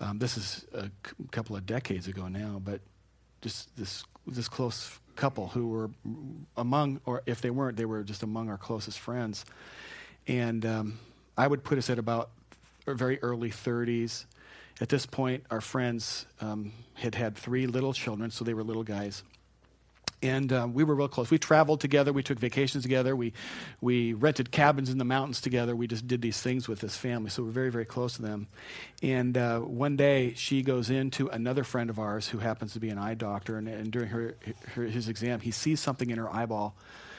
um, 0.00 0.18
this 0.18 0.36
is 0.36 0.64
a 0.72 0.84
c- 0.84 1.14
couple 1.30 1.56
of 1.56 1.66
decades 1.66 2.06
ago 2.08 2.28
now, 2.28 2.60
but 2.64 2.80
just 3.40 3.76
this 3.76 4.04
this 4.26 4.48
close 4.48 4.98
couple 5.16 5.48
who 5.48 5.68
were 5.68 5.90
among, 6.56 7.00
or 7.04 7.22
if 7.26 7.40
they 7.40 7.50
weren't, 7.50 7.76
they 7.76 7.84
were 7.84 8.02
just 8.02 8.22
among 8.22 8.48
our 8.48 8.56
closest 8.56 8.98
friends. 8.98 9.44
And 10.26 10.64
um, 10.64 10.98
I 11.36 11.46
would 11.46 11.62
put 11.62 11.78
us 11.78 11.90
at 11.90 11.98
about 11.98 12.30
very 12.86 13.20
early 13.22 13.50
30s. 13.50 14.24
At 14.80 14.88
this 14.88 15.06
point, 15.06 15.44
our 15.50 15.60
friends 15.60 16.26
um, 16.40 16.72
had 16.94 17.14
had 17.14 17.36
three 17.36 17.66
little 17.66 17.92
children, 17.92 18.30
so 18.30 18.44
they 18.44 18.54
were 18.54 18.64
little 18.64 18.82
guys. 18.82 19.22
And 20.24 20.50
um, 20.54 20.72
we 20.72 20.84
were 20.84 20.94
real 20.94 21.06
close. 21.06 21.30
We 21.30 21.36
traveled 21.36 21.82
together. 21.82 22.10
We 22.10 22.22
took 22.22 22.38
vacations 22.38 22.82
together. 22.82 23.14
We, 23.14 23.34
we 23.82 24.14
rented 24.14 24.50
cabins 24.50 24.88
in 24.88 24.96
the 24.96 25.04
mountains 25.04 25.42
together. 25.42 25.76
We 25.76 25.86
just 25.86 26.08
did 26.08 26.22
these 26.22 26.40
things 26.40 26.66
with 26.66 26.80
this 26.80 26.96
family. 26.96 27.28
So 27.28 27.42
we're 27.42 27.50
very, 27.50 27.70
very 27.70 27.84
close 27.84 28.14
to 28.14 28.22
them. 28.22 28.46
And 29.02 29.36
uh, 29.36 29.60
one 29.60 29.96
day, 29.96 30.32
she 30.34 30.62
goes 30.62 30.88
into 30.88 31.28
another 31.28 31.62
friend 31.62 31.90
of 31.90 31.98
ours 31.98 32.28
who 32.28 32.38
happens 32.38 32.72
to 32.72 32.80
be 32.80 32.88
an 32.88 32.96
eye 32.96 33.12
doctor. 33.12 33.58
And, 33.58 33.68
and 33.68 33.90
during 33.90 34.08
her, 34.08 34.34
her, 34.72 34.84
his 34.84 35.10
exam, 35.10 35.40
he 35.40 35.50
sees 35.50 35.78
something 35.78 36.08
in 36.08 36.16
her 36.16 36.32
eyeball 36.32 36.74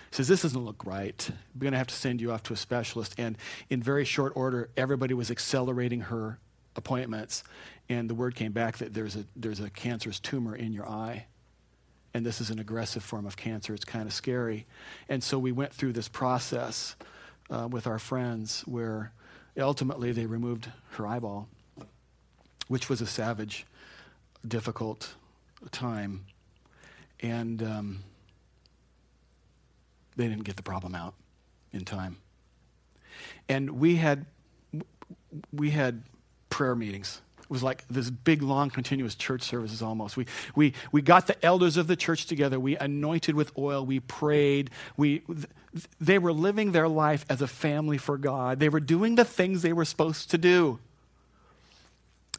he 0.10 0.15
says, 0.15 0.28
This 0.28 0.41
doesn't 0.41 0.63
look 0.63 0.86
right. 0.86 1.30
We're 1.54 1.62
going 1.62 1.74
to 1.74 1.78
have 1.78 1.88
to 1.88 1.96
send 1.96 2.22
you 2.22 2.32
off 2.32 2.41
to 2.44 2.54
a 2.54 2.58
specialist. 2.58 3.13
And 3.20 3.38
in 3.70 3.84
very 3.84 4.06
short 4.06 4.34
order, 4.36 4.70
everybody 4.76 5.13
was 5.13 5.30
accelerating 5.30 6.02
her 6.02 6.39
appointments. 6.76 7.44
And 7.89 8.10
the 8.10 8.15
word 8.15 8.34
came 8.34 8.52
back 8.52 8.78
that 8.78 8.94
there's 8.94 9.15
a, 9.15 9.26
there's 9.36 9.60
a 9.60 9.70
cancerous 9.70 10.20
tumor 10.20 10.56
in 10.56 10.74
your 10.74 10.88
eye 10.88 11.28
and 12.15 12.25
this 12.25 12.39
is 12.39 12.49
an 12.49 12.60
aggressive 12.60 13.04
form 13.04 13.25
of 13.25 13.36
cancer. 13.36 13.73
It's 13.73 13.84
kind 13.84 14.08
of 14.08 14.13
scary. 14.13 14.65
And 15.10 15.21
so 15.21 15.38
we 15.38 15.51
went 15.51 15.73
through 15.73 15.91
this 15.91 16.08
process 16.08 16.95
uh, 17.49 17.67
with 17.69 17.88
our 17.88 17.99
friends 17.99 18.62
where 18.62 19.12
ultimately 19.60 20.13
they 20.13 20.25
removed 20.25 20.71
her 20.91 21.06
eyeball, 21.06 21.49
which 22.69 22.88
was 22.88 23.01
a 23.01 23.06
savage, 23.06 23.65
difficult 24.47 25.13
time. 25.71 26.23
And 27.19 27.62
um, 27.62 28.04
they 30.15 30.30
didn't 30.30 30.45
get 30.45 30.56
the 30.56 30.63
problem 30.63 30.95
out 30.95 31.15
in 31.73 31.84
time. 31.84 32.15
And 33.49 33.71
we 33.71 33.97
had, 33.97 34.25
we 35.51 35.71
had 35.71 36.04
prayer 36.49 36.75
meetings 36.75 37.21
was 37.49 37.63
like 37.63 37.88
this 37.88 38.10
big, 38.10 38.41
long, 38.41 38.69
continuous 38.69 39.15
church 39.15 39.41
services 39.41 39.81
almost. 39.81 40.17
We, 40.17 40.25
we, 40.55 40.73
we 40.91 41.01
got 41.01 41.27
the 41.27 41.45
elders 41.45 41.77
of 41.77 41.88
the 41.88 41.95
church 41.95 42.25
together. 42.25 42.60
We 42.60 42.77
anointed 42.77 43.36
with 43.36 43.51
oil. 43.58 43.86
We 43.86 43.99
prayed. 43.99 44.69
We, 44.97 45.23
they 45.99 46.17
were 46.17 46.34
living 46.34 46.71
their 46.71 46.88
life 46.88 47.25
as 47.29 47.41
a 47.41 47.47
family 47.47 47.97
for 47.97 48.17
God. 48.17 48.60
They 48.60 48.69
were 48.69 48.79
doing 48.79 49.15
the 49.15 49.25
things 49.25 49.62
they 49.62 49.73
were 49.73 49.86
supposed 49.86 50.31
to 50.31 50.38
do. 50.38 50.79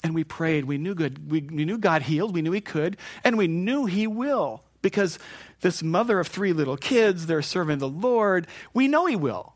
And 0.03 0.15
we 0.15 0.25
prayed. 0.25 0.65
We 0.65 0.79
knew, 0.79 0.95
good, 0.95 1.31
we, 1.31 1.41
we 1.41 1.65
knew 1.65 1.79
God 1.79 2.03
healed. 2.03 2.35
We 2.35 2.43
knew 2.43 2.53
He 2.53 2.61
could. 2.61 2.97
And 3.25 3.37
we 3.37 3.49
knew 3.49 3.87
He 3.87 4.07
will. 4.07 4.63
Because 4.83 5.19
this 5.63 5.83
mother 5.83 6.21
of 6.21 6.29
three 6.29 6.53
little 6.53 6.77
kids, 6.77 7.27
they're 7.27 7.43
serving 7.43 7.79
the 7.79 7.89
Lord. 7.89 8.47
We 8.73 8.89
know 8.89 9.07
He 9.07 9.17
will. 9.17 9.55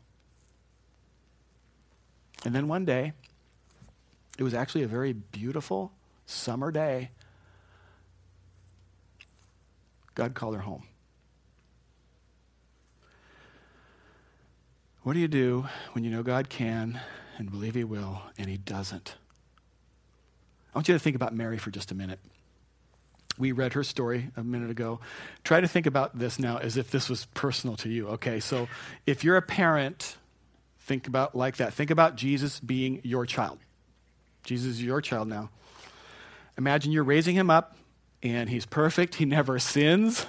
And 2.43 2.55
then 2.55 2.67
one 2.67 2.85
day, 2.85 3.13
it 4.41 4.43
was 4.43 4.55
actually 4.55 4.81
a 4.81 4.87
very 4.87 5.13
beautiful 5.13 5.91
summer 6.25 6.71
day. 6.71 7.11
God 10.15 10.33
called 10.33 10.55
her 10.55 10.61
home. 10.61 10.81
What 15.03 15.13
do 15.13 15.19
you 15.19 15.27
do 15.27 15.67
when 15.91 16.03
you 16.03 16.09
know 16.09 16.23
God 16.23 16.49
can 16.49 16.99
and 17.37 17.51
believe 17.51 17.75
He 17.75 17.83
will 17.83 18.23
and 18.35 18.49
He 18.49 18.57
doesn't? 18.57 19.13
I 20.73 20.79
want 20.79 20.87
you 20.87 20.95
to 20.95 20.99
think 20.99 21.15
about 21.15 21.35
Mary 21.35 21.59
for 21.59 21.69
just 21.69 21.91
a 21.91 21.95
minute. 21.95 22.17
We 23.37 23.51
read 23.51 23.73
her 23.73 23.83
story 23.83 24.31
a 24.35 24.43
minute 24.43 24.71
ago. 24.71 25.01
Try 25.43 25.61
to 25.61 25.67
think 25.67 25.85
about 25.85 26.17
this 26.17 26.39
now 26.39 26.57
as 26.57 26.77
if 26.77 26.89
this 26.89 27.09
was 27.09 27.25
personal 27.35 27.75
to 27.77 27.89
you. 27.89 28.07
Okay, 28.07 28.39
so 28.39 28.67
if 29.05 29.23
you're 29.23 29.37
a 29.37 29.43
parent, 29.43 30.17
think 30.79 31.05
about 31.05 31.35
like 31.35 31.57
that. 31.57 31.75
Think 31.75 31.91
about 31.91 32.15
Jesus 32.15 32.59
being 32.59 33.01
your 33.03 33.27
child. 33.27 33.59
Jesus 34.43 34.71
is 34.71 34.83
your 34.83 35.01
child 35.01 35.27
now. 35.27 35.49
Imagine 36.57 36.91
you're 36.91 37.03
raising 37.03 37.35
him 37.35 37.49
up 37.49 37.75
and 38.23 38.49
he's 38.49 38.65
perfect, 38.65 39.15
he 39.15 39.25
never 39.25 39.59
sins. 39.59 40.25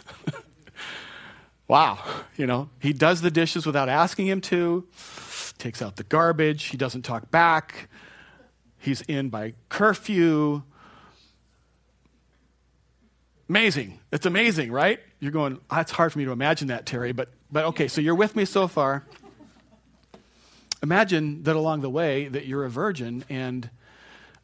wow, 1.69 1.99
you 2.37 2.47
know, 2.47 2.71
he 2.81 2.93
does 2.93 3.21
the 3.21 3.31
dishes 3.31 3.67
without 3.67 3.89
asking 3.89 4.27
him 4.27 4.41
to, 4.43 4.87
takes 5.59 5.83
out 5.83 5.97
the 5.97 6.05
garbage, 6.05 6.65
he 6.65 6.77
doesn't 6.77 7.03
talk 7.03 7.31
back, 7.31 7.89
he's 8.79 9.03
in 9.03 9.29
by 9.29 9.55
curfew. 9.69 10.63
Amazing. 13.49 14.01
It's 14.11 14.25
amazing, 14.25 14.73
right? 14.73 15.01
You're 15.21 15.33
going, 15.33 15.61
oh, 15.71 15.81
it's 15.81 15.93
hard 15.93 16.13
for 16.13 16.19
me 16.19 16.25
to 16.25 16.33
imagine 16.33 16.69
that, 16.69 16.87
Terry, 16.87 17.13
but, 17.13 17.29
but 17.51 17.67
okay, 17.67 17.89
so 17.89 18.01
you're 18.01 18.15
with 18.15 18.35
me 18.35 18.47
so 18.47 18.67
far. 18.67 19.05
Imagine 20.83 21.43
that 21.43 21.55
along 21.55 21.83
the 21.83 21.91
way 21.91 22.29
that 22.29 22.47
you're 22.47 22.65
a 22.65 22.71
virgin 22.71 23.25
and 23.29 23.69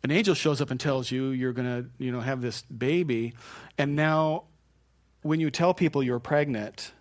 an 0.04 0.10
angel 0.10 0.34
shows 0.34 0.60
up 0.60 0.70
and 0.70 0.78
tells 0.78 1.10
you 1.10 1.30
you're 1.30 1.52
going 1.52 1.66
to 1.66 1.90
you 2.02 2.12
know 2.12 2.20
have 2.20 2.40
this 2.40 2.62
baby. 2.62 3.34
And 3.76 3.96
now 3.96 4.44
when 5.22 5.40
you 5.40 5.50
tell 5.50 5.74
people 5.74 6.02
you're 6.02 6.20
pregnant 6.20 6.92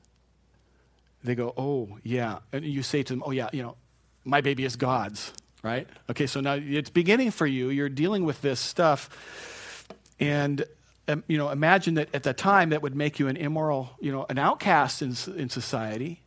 they 1.23 1.36
go 1.36 1.53
oh 1.57 1.97
yeah. 2.03 2.39
And 2.53 2.63
you 2.63 2.83
say 2.83 3.03
to 3.03 3.13
them 3.13 3.23
oh 3.25 3.31
yeah 3.31 3.49
you 3.51 3.62
know 3.62 3.75
my 4.23 4.41
baby 4.41 4.65
is 4.65 4.75
god's 4.75 5.33
right? 5.63 5.88
Okay 6.10 6.27
so 6.27 6.39
now 6.39 6.53
it's 6.53 6.89
beginning 6.89 7.31
for 7.31 7.45
you. 7.45 7.69
You're 7.69 7.89
dealing 7.89 8.25
with 8.25 8.41
this 8.41 8.60
stuff. 8.60 9.88
And 10.19 10.65
um, 11.07 11.23
you 11.27 11.38
know 11.38 11.49
imagine 11.49 11.95
that 11.95 12.13
at 12.13 12.23
the 12.23 12.33
time 12.33 12.69
that 12.69 12.81
would 12.81 12.95
make 12.95 13.19
you 13.19 13.27
an 13.27 13.38
immoral 13.38 13.91
you 13.99 14.12
know 14.12 14.25
an 14.29 14.38
outcast 14.38 15.01
in, 15.01 15.15
in 15.38 15.49
society. 15.49 16.23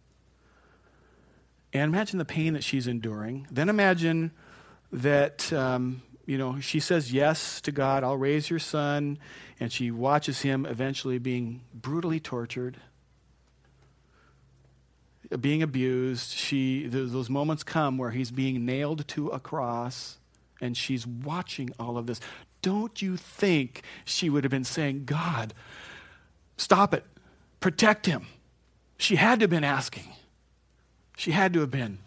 And 1.72 1.94
imagine 1.94 2.18
the 2.18 2.24
pain 2.24 2.54
that 2.54 2.64
she's 2.64 2.88
enduring. 2.88 3.46
Then 3.48 3.68
imagine 3.68 4.32
that 4.92 5.52
um, 5.52 6.02
you 6.30 6.38
know, 6.38 6.60
she 6.60 6.78
says 6.78 7.12
yes 7.12 7.60
to 7.62 7.72
God, 7.72 8.04
I'll 8.04 8.16
raise 8.16 8.50
your 8.50 8.60
son, 8.60 9.18
and 9.58 9.72
she 9.72 9.90
watches 9.90 10.42
him 10.42 10.64
eventually 10.64 11.18
being 11.18 11.62
brutally 11.74 12.20
tortured, 12.20 12.76
being 15.40 15.60
abused. 15.60 16.30
She, 16.30 16.86
those 16.86 17.28
moments 17.28 17.64
come 17.64 17.98
where 17.98 18.12
he's 18.12 18.30
being 18.30 18.64
nailed 18.64 19.08
to 19.08 19.30
a 19.30 19.40
cross, 19.40 20.18
and 20.60 20.76
she's 20.76 21.04
watching 21.04 21.72
all 21.80 21.98
of 21.98 22.06
this. 22.06 22.20
Don't 22.62 23.02
you 23.02 23.16
think 23.16 23.82
she 24.04 24.30
would 24.30 24.44
have 24.44 24.52
been 24.52 24.62
saying, 24.62 25.06
God, 25.06 25.52
stop 26.56 26.94
it, 26.94 27.04
protect 27.58 28.06
him? 28.06 28.28
She 28.98 29.16
had 29.16 29.40
to 29.40 29.44
have 29.44 29.50
been 29.50 29.64
asking. 29.64 30.12
She 31.16 31.32
had 31.32 31.52
to 31.54 31.60
have 31.60 31.72
been. 31.72 31.98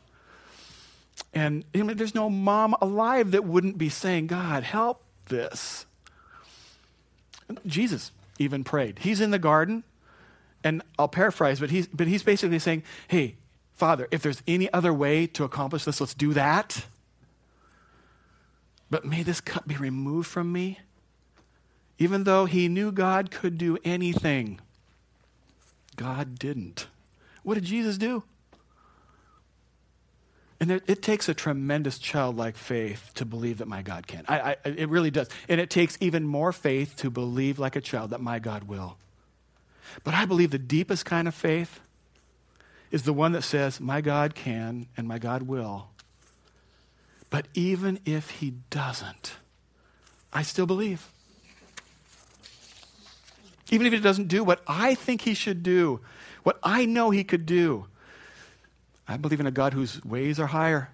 And 1.34 1.65
I 1.74 1.82
mean, 1.82 1.98
there's 1.98 2.15
no 2.15 2.30
mom 2.30 2.76
alive 2.80 3.32
that 3.32 3.43
wouldn't 3.43 3.78
be 3.78 3.89
saying, 3.89 4.28
God, 4.28 4.63
help 4.63 5.04
this. 5.28 5.86
Jesus 7.65 8.12
even 8.39 8.63
prayed. 8.63 9.00
He's 9.00 9.22
in 9.22 9.32
the 9.32 9.39
garden, 9.39 9.84
and 10.63 10.82
I'll 10.98 11.08
paraphrase, 11.08 11.60
but 11.60 11.72
he's, 11.72 11.88
but 11.88 12.08
he's 12.08 12.24
basically 12.24 12.60
saying, 12.60 12.84
Hey, 13.08 13.36
Father, 13.74 14.08
if 14.12 14.22
there's 14.22 14.41
any 14.48 14.72
other 14.72 14.93
way 14.93 15.28
to 15.28 15.43
accomplish 15.43 15.86
this, 15.86 16.00
let's 16.00 16.13
do 16.13 16.34
that. 16.34 16.86
But 18.89 19.06
may 19.06 19.24
this 19.24 19.41
cup 19.41 19.67
be 19.67 19.76
removed 19.76 20.28
from 20.28 20.52
me. 20.52 20.80
Even 21.98 22.24
though 22.24 22.46
he 22.46 22.67
knew 22.67 22.91
God 22.91 23.32
could 23.32 23.58
do 23.58 23.78
anything, 23.84 24.60
God 25.96 26.38
didn't. 26.38 26.88
What 27.43 27.56
did 27.56 27.63
Jesus 27.65 27.98
do? 27.98 28.24
And 30.63 30.71
it, 30.71 30.84
it, 30.88 31.02
takes 31.02 31.28
a 31.28 31.34
tremendous 31.34 31.99
childlike 31.99 32.56
faith 32.56 33.12
to 33.15 33.26
believe 33.26 33.58
that 33.58 33.67
my 33.67 33.82
God 33.82 34.08
can. 34.08 34.23
I, 34.30 34.52
I, 34.52 34.56
it 34.63 34.88
really 34.88 35.12
does. 35.12 35.28
And 35.49 35.60
it 35.60 35.69
takes 35.69 35.97
even 35.99 36.26
more 36.26 36.54
faith 36.54 36.95
to 36.99 37.10
believe 37.10 37.60
like 37.60 37.76
a 37.76 37.82
child 37.82 38.12
that 38.12 38.21
my 38.21 38.39
God 38.39 38.63
will. 38.63 38.95
But 40.06 40.13
I 40.13 40.23
believe 40.23 40.52
the 40.52 40.58
deepest 40.58 41.04
kind 41.04 41.28
of 41.28 41.36
faith 41.36 41.82
is 42.91 43.04
the 43.04 43.12
one 43.12 43.34
that 43.34 43.41
says, 43.41 43.82
My 43.82 43.99
God 43.99 44.36
can 44.36 44.88
and 44.95 45.06
my 45.06 45.19
God 45.19 45.41
will. 45.43 45.89
But 47.30 47.49
even 47.54 47.99
if 48.06 48.30
he 48.30 48.52
doesn't, 48.69 49.34
I 50.32 50.43
still 50.43 50.65
believe. 50.65 51.12
Even 53.69 53.86
if 53.86 53.91
he 53.91 53.99
doesn't 53.99 54.30
do 54.30 54.45
what 54.45 54.62
I 54.65 54.95
think 54.95 55.23
he 55.23 55.34
should 55.34 55.62
do, 55.62 55.99
what 56.43 56.58
I 56.63 56.86
know 56.86 57.10
he 57.10 57.26
could 57.26 57.45
do, 57.45 57.88
I 59.08 59.18
believe 59.18 59.39
in 59.39 59.48
a 59.48 59.52
God 59.52 59.74
whose 59.74 60.04
ways 60.04 60.39
are 60.39 60.48
higher. 60.48 60.89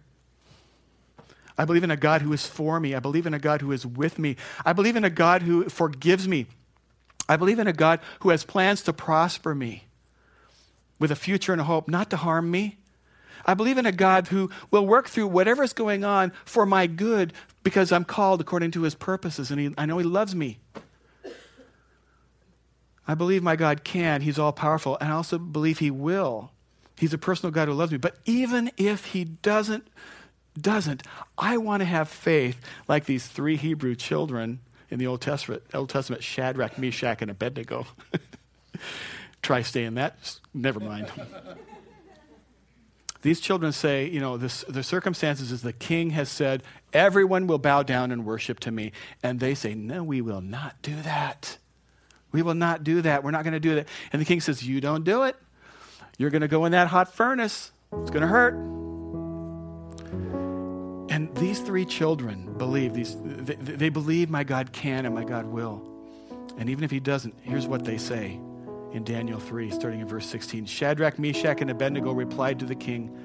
I 1.58 1.65
believe 1.65 1.84
in 1.84 1.91
a 1.91 1.98
God 1.98 2.22
who 2.22 2.32
is 2.32 2.48
for 2.48 2.80
me. 2.80 2.95
I 2.95 3.00
believe 3.00 3.28
in 3.28 3.34
a 3.34 3.39
God 3.39 3.62
who 3.62 3.72
is 3.72 3.86
with 3.86 4.17
me. 4.17 4.38
I 4.65 4.74
believe 4.74 4.95
in 4.95 5.04
a 5.04 5.10
God 5.10 5.41
who 5.41 5.67
forgives 5.67 6.28
me. 6.28 6.48
I 7.28 7.36
believe 7.36 7.60
in 7.60 7.67
a 7.67 7.74
God 7.74 8.00
who 8.22 8.30
has 8.30 8.43
plans 8.43 8.82
to 8.84 8.93
prosper 8.93 9.54
me 9.54 9.84
with 11.00 11.12
a 11.12 11.15
future 11.15 11.52
and 11.52 11.62
a 11.62 11.65
hope, 11.65 11.88
not 11.88 12.10
to 12.10 12.17
harm 12.17 12.50
me. 12.50 12.78
I 13.45 13.54
believe 13.54 13.78
in 13.78 13.86
a 13.86 13.91
God 13.91 14.30
who 14.30 14.50
will 14.72 14.86
work 14.86 15.08
through 15.08 15.28
whatever 15.28 15.63
is 15.63 15.74
going 15.74 16.04
on 16.04 16.32
for 16.45 16.65
my 16.65 16.88
good 16.88 17.34
because 17.63 17.91
I'm 17.91 18.06
called 18.06 18.41
according 18.41 18.72
to 18.72 18.84
his 18.84 18.95
purposes 18.95 19.52
and 19.52 19.60
he, 19.60 19.74
I 19.78 19.86
know 19.86 19.98
he 19.98 20.06
loves 20.06 20.36
me. 20.36 20.60
I 23.08 23.15
believe 23.15 23.41
my 23.41 23.56
God 23.56 23.84
can. 23.84 24.22
He's 24.22 24.38
all 24.38 24.52
powerful. 24.52 24.98
And 25.02 25.12
I 25.12 25.15
also 25.15 25.38
believe 25.38 25.80
he 25.80 25.91
will. 25.91 26.52
He's 26.99 27.13
a 27.13 27.17
personal 27.17 27.51
God 27.51 27.69
who 27.69 27.73
loves 27.73 27.93
me. 27.93 27.97
But 27.97 28.17
even 28.25 28.71
if 28.75 29.05
he 29.05 29.23
doesn't, 29.23 29.88
doesn't, 30.59 31.01
I 31.38 31.55
want 31.55 31.79
to 31.79 31.85
have 31.85 32.09
faith 32.09 32.59
like 32.89 33.05
these 33.05 33.25
three 33.25 33.55
Hebrew 33.55 33.95
children 33.95 34.59
in 34.89 34.99
the 34.99 35.07
Old 35.07 35.21
Testament, 35.21 35.63
Old 35.73 35.89
Testament 35.89 36.23
Shadrach, 36.23 36.77
Meshach, 36.77 37.21
and 37.21 37.31
Abednego. 37.31 37.88
Try 39.41 39.62
staying 39.62 39.93
that. 39.93 40.39
Never 40.53 40.81
mind. 40.81 41.09
These 43.21 43.41
children 43.41 43.73
say, 43.73 44.07
you 44.07 44.21
know, 44.21 44.38
this, 44.38 44.63
the 44.69 44.81
circumstances 44.81 45.51
is 45.51 45.62
the 45.62 45.73
king 45.73 46.12
has 46.12 46.29
said, 46.29 46.63
everyone 46.93 47.47
will 47.47 47.57
bow 47.57 47.83
down 47.83 48.12
and 48.12 48.25
worship 48.25 48.62
to 48.62 48.71
me. 48.71 48.93
And 49.21 49.41
they 49.41 49.55
say, 49.55 49.73
no, 49.73 50.03
we 50.03 50.21
will 50.21 50.39
not 50.39 50.81
do 50.81 50.95
that. 51.01 51.57
We 52.31 52.41
will 52.41 52.53
not 52.53 52.85
do 52.85 53.01
that. 53.01 53.21
We're 53.21 53.31
not 53.31 53.43
going 53.43 53.53
to 53.53 53.59
do 53.59 53.75
that. 53.75 53.89
And 54.13 54.21
the 54.21 54.25
king 54.25 54.39
says, 54.39 54.65
you 54.65 54.79
don't 54.79 55.03
do 55.03 55.23
it. 55.23 55.35
You're 56.19 56.29
going 56.32 56.41
to 56.41 56.49
go 56.49 56.65
in 56.65 56.73
that 56.73 56.89
hot 56.89 57.13
furnace. 57.13 57.71
It's 57.93 58.12
going 58.12 58.23
to 58.23 58.27
hurt. 58.27 58.53
And 61.10 61.34
these 61.38 61.62
three 61.62 61.86
children 61.86 62.58
believe 62.58 62.93
these 62.93 63.15
they, 63.23 63.55
they, 63.55 63.89
believe 63.89 64.29
my 64.29 64.43
God 64.43 64.73
can 64.73 65.05
and 65.05 65.15
my 65.15 65.23
God 65.23 65.45
will. 65.45 65.82
And 66.58 66.69
even 66.69 66.84
if 66.84 66.91
he 66.91 66.99
doesn't, 66.99 67.36
here's 67.41 67.67
what 67.67 67.86
they 67.86 67.97
say 67.97 68.38
in 68.91 69.05
Daniel 69.05 69.39
3 69.39 69.71
starting 69.71 70.01
in 70.01 70.08
verse 70.08 70.25
16. 70.25 70.65
Shadrach, 70.65 71.17
Meshach 71.17 71.62
and 71.62 71.71
Abednego 71.71 72.12
replied 72.12 72.60
to 72.60 72.65
the 72.65 72.75
king, 72.75 73.17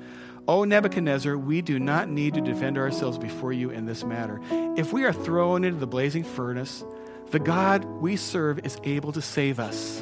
"O 0.47 0.63
Nebuchadnezzar, 0.63 1.37
we 1.37 1.63
do 1.63 1.81
not 1.81 2.09
need 2.09 2.35
to 2.35 2.41
defend 2.41 2.79
ourselves 2.79 3.19
before 3.19 3.53
you 3.53 3.71
in 3.71 3.87
this 3.87 4.05
matter. 4.05 4.41
If 4.77 4.93
we 4.93 5.03
are 5.03 5.13
thrown 5.13 5.65
into 5.65 5.81
the 5.81 5.89
blazing 5.89 6.23
furnace, 6.23 6.85
the 7.33 7.41
God 7.41 7.85
we 7.85 8.15
serve 8.15 8.61
is 8.65 8.79
able 8.85 9.11
to 9.11 9.21
save 9.21 9.59
us." 9.59 10.01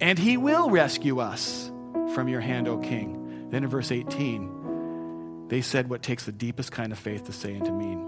And 0.00 0.18
he 0.18 0.36
will 0.36 0.70
rescue 0.70 1.20
us 1.20 1.70
from 2.14 2.28
your 2.28 2.40
hand, 2.40 2.68
O 2.68 2.78
king. 2.78 3.48
Then 3.50 3.64
in 3.64 3.70
verse 3.70 3.92
18, 3.92 5.48
they 5.48 5.60
said 5.60 5.90
what 5.90 6.02
takes 6.02 6.24
the 6.24 6.32
deepest 6.32 6.72
kind 6.72 6.92
of 6.92 6.98
faith 6.98 7.24
to 7.26 7.32
say 7.32 7.54
and 7.54 7.64
to 7.64 7.72
mean. 7.72 8.06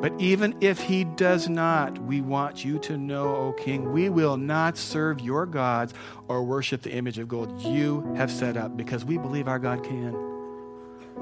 But 0.00 0.20
even 0.20 0.56
if 0.60 0.80
he 0.80 1.04
does 1.04 1.48
not, 1.48 1.98
we 1.98 2.20
want 2.20 2.64
you 2.64 2.78
to 2.80 2.98
know, 2.98 3.36
O 3.36 3.52
king, 3.52 3.92
we 3.92 4.08
will 4.08 4.36
not 4.36 4.76
serve 4.76 5.20
your 5.20 5.46
gods 5.46 5.94
or 6.28 6.42
worship 6.44 6.82
the 6.82 6.92
image 6.92 7.18
of 7.18 7.28
gold 7.28 7.60
you 7.62 8.02
have 8.16 8.30
set 8.30 8.56
up 8.56 8.76
because 8.76 9.04
we 9.04 9.16
believe 9.16 9.48
our 9.48 9.58
God 9.58 9.82
can. 9.82 10.14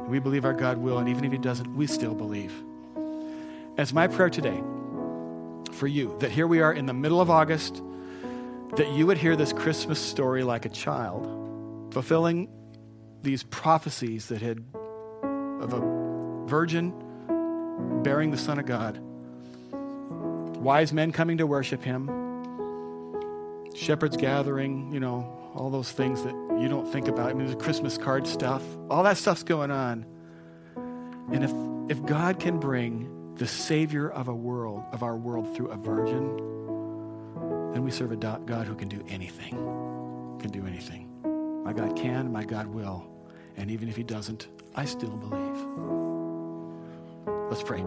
We 0.09 0.18
believe 0.18 0.44
our 0.44 0.52
God 0.52 0.78
will, 0.78 0.98
and 0.98 1.09
even 1.09 1.24
if 1.24 1.33
he 1.33 1.38
doesn't, 1.38 1.76
we 1.76 1.87
still 1.87 2.14
believe. 2.14 2.52
It's 3.78 3.92
my 3.92 4.09
prayer 4.09 4.31
today 4.31 4.61
for 5.72 5.87
you 5.87 6.16
that 6.18 6.31
here 6.31 6.46
we 6.46 6.61
are 6.61 6.72
in 6.72 6.87
the 6.87 6.92
middle 6.92 7.20
of 7.20 7.31
August 7.31 7.83
that 8.76 8.90
you 8.92 9.06
would 9.06 9.18
hear 9.18 9.37
this 9.37 9.52
Christmas 9.52 10.00
story 10.00 10.42
like 10.42 10.64
a 10.64 10.70
child, 10.70 11.92
fulfilling 11.92 12.48
these 13.22 13.42
prophecies 13.42 14.28
that 14.28 14.40
had 14.40 14.64
of 15.61 15.72
a 15.74 16.46
virgin 16.48 16.92
bearing 18.02 18.30
the 18.30 18.38
Son 18.38 18.58
of 18.58 18.66
God, 18.66 18.98
wise 20.56 20.92
men 20.92 21.12
coming 21.12 21.38
to 21.38 21.46
worship 21.46 21.82
him, 21.82 22.08
shepherds 23.74 24.16
gathering, 24.16 24.90
you 24.92 25.00
know, 25.00 25.50
all 25.54 25.68
those 25.70 25.92
things 25.92 26.22
that 26.22 26.35
you 26.58 26.68
don't 26.68 26.90
think 26.90 27.08
about. 27.08 27.30
I 27.30 27.35
mean, 27.35 27.48
the 27.48 27.56
Christmas 27.56 27.98
card 27.98 28.26
stuff, 28.26 28.62
all 28.88 29.02
that 29.02 29.18
stuff's 29.18 29.42
going 29.42 29.70
on. 29.70 30.06
And 31.30 31.44
if, 31.44 31.52
if 31.98 32.04
God 32.06 32.40
can 32.40 32.58
bring 32.58 33.35
the 33.37 33.46
Savior 33.46 34.11
of 34.11 34.28
a 34.28 34.35
world, 34.35 34.82
of 34.92 35.02
our 35.02 35.16
world 35.16 35.54
through 35.54 35.68
a 35.68 35.76
virgin, 35.76 36.62
then 37.72 37.85
we 37.85 37.90
serve 37.90 38.12
a 38.12 38.16
God 38.16 38.66
who 38.66 38.74
can 38.74 38.88
do 38.88 39.04
anything. 39.08 39.54
Can 40.40 40.50
do 40.50 40.66
anything. 40.66 41.08
My 41.64 41.72
God 41.72 41.96
can, 41.96 42.32
my 42.32 42.44
God 42.44 42.66
will. 42.66 43.06
And 43.56 43.70
even 43.70 43.88
if 43.88 43.96
he 43.96 44.02
doesn't, 44.02 44.48
I 44.74 44.85
still 44.85 45.16
believe. 45.16 45.56
Let's 47.50 47.62
pray. 47.62 47.85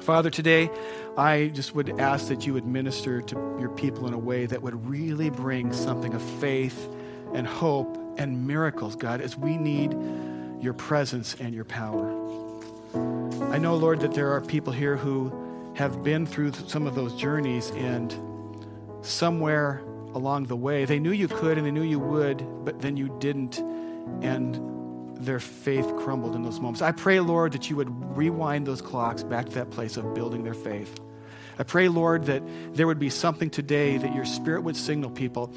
Father, 0.00 0.30
today 0.30 0.70
I 1.16 1.50
just 1.52 1.74
would 1.74 1.98
ask 2.00 2.28
that 2.28 2.46
you 2.46 2.54
would 2.54 2.66
minister 2.66 3.20
to 3.22 3.56
your 3.58 3.70
people 3.70 4.06
in 4.06 4.14
a 4.14 4.18
way 4.18 4.46
that 4.46 4.62
would 4.62 4.86
really 4.88 5.30
bring 5.30 5.72
something 5.72 6.14
of 6.14 6.22
faith 6.22 6.88
and 7.34 7.46
hope 7.46 7.98
and 8.18 8.46
miracles, 8.46 8.96
God, 8.96 9.20
as 9.20 9.36
we 9.36 9.56
need 9.56 9.96
your 10.60 10.72
presence 10.72 11.36
and 11.38 11.54
your 11.54 11.64
power. 11.64 12.08
I 13.52 13.58
know, 13.58 13.76
Lord, 13.76 14.00
that 14.00 14.14
there 14.14 14.32
are 14.32 14.40
people 14.40 14.72
here 14.72 14.96
who 14.96 15.32
have 15.74 16.02
been 16.02 16.24
through 16.24 16.52
some 16.66 16.86
of 16.86 16.94
those 16.94 17.14
journeys 17.14 17.70
and 17.72 18.14
somewhere 19.02 19.82
along 20.14 20.44
the 20.44 20.56
way, 20.56 20.84
they 20.84 20.98
knew 20.98 21.12
you 21.12 21.28
could 21.28 21.58
and 21.58 21.66
they 21.66 21.70
knew 21.70 21.82
you 21.82 21.98
would, 21.98 22.38
but 22.64 22.80
then 22.80 22.96
you 22.96 23.14
didn't, 23.20 23.58
and 24.22 24.60
their 25.18 25.40
faith 25.40 25.86
crumbled 25.98 26.34
in 26.34 26.42
those 26.42 26.60
moments. 26.60 26.82
I 26.82 26.92
pray, 26.92 27.20
Lord, 27.20 27.52
that 27.52 27.68
you 27.70 27.76
would 27.76 28.16
rewind 28.16 28.66
those 28.66 28.82
clocks 28.82 29.22
back 29.22 29.46
to 29.46 29.52
that 29.56 29.70
place 29.70 29.96
of 29.96 30.14
building 30.14 30.44
their 30.44 30.54
faith. 30.54 30.98
I 31.58 31.62
pray, 31.62 31.88
Lord, 31.88 32.24
that 32.24 32.42
there 32.74 32.86
would 32.86 32.98
be 32.98 33.10
something 33.10 33.50
today 33.50 33.96
that 33.96 34.14
your 34.14 34.24
spirit 34.26 34.62
would 34.62 34.76
signal 34.76 35.10
people. 35.10 35.52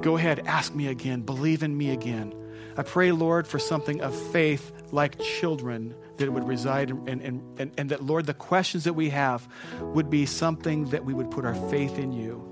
Go 0.00 0.16
ahead, 0.16 0.42
ask 0.46 0.74
me 0.74 0.88
again, 0.88 1.22
believe 1.22 1.62
in 1.62 1.76
me 1.76 1.90
again. 1.90 2.34
I 2.76 2.82
pray, 2.82 3.12
Lord, 3.12 3.46
for 3.46 3.58
something 3.58 4.00
of 4.00 4.14
faith 4.30 4.72
like 4.90 5.18
children 5.18 5.94
that 6.16 6.32
would 6.32 6.46
reside 6.46 6.90
in, 6.90 7.08
and, 7.08 7.60
and, 7.60 7.72
and 7.76 7.90
that, 7.90 8.02
Lord, 8.02 8.26
the 8.26 8.34
questions 8.34 8.84
that 8.84 8.94
we 8.94 9.10
have 9.10 9.46
would 9.80 10.08
be 10.08 10.24
something 10.24 10.86
that 10.90 11.04
we 11.04 11.12
would 11.12 11.30
put 11.30 11.44
our 11.44 11.54
faith 11.70 11.98
in 11.98 12.12
you 12.12 12.51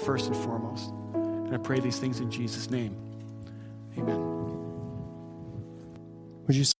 first 0.00 0.26
and 0.26 0.36
foremost. 0.36 0.90
And 1.14 1.54
I 1.54 1.58
pray 1.58 1.80
these 1.80 1.98
things 1.98 2.20
in 2.20 2.30
Jesus' 2.30 2.70
name. 2.70 2.96
Amen. 3.98 4.20
Would 6.46 6.56
you 6.56 6.64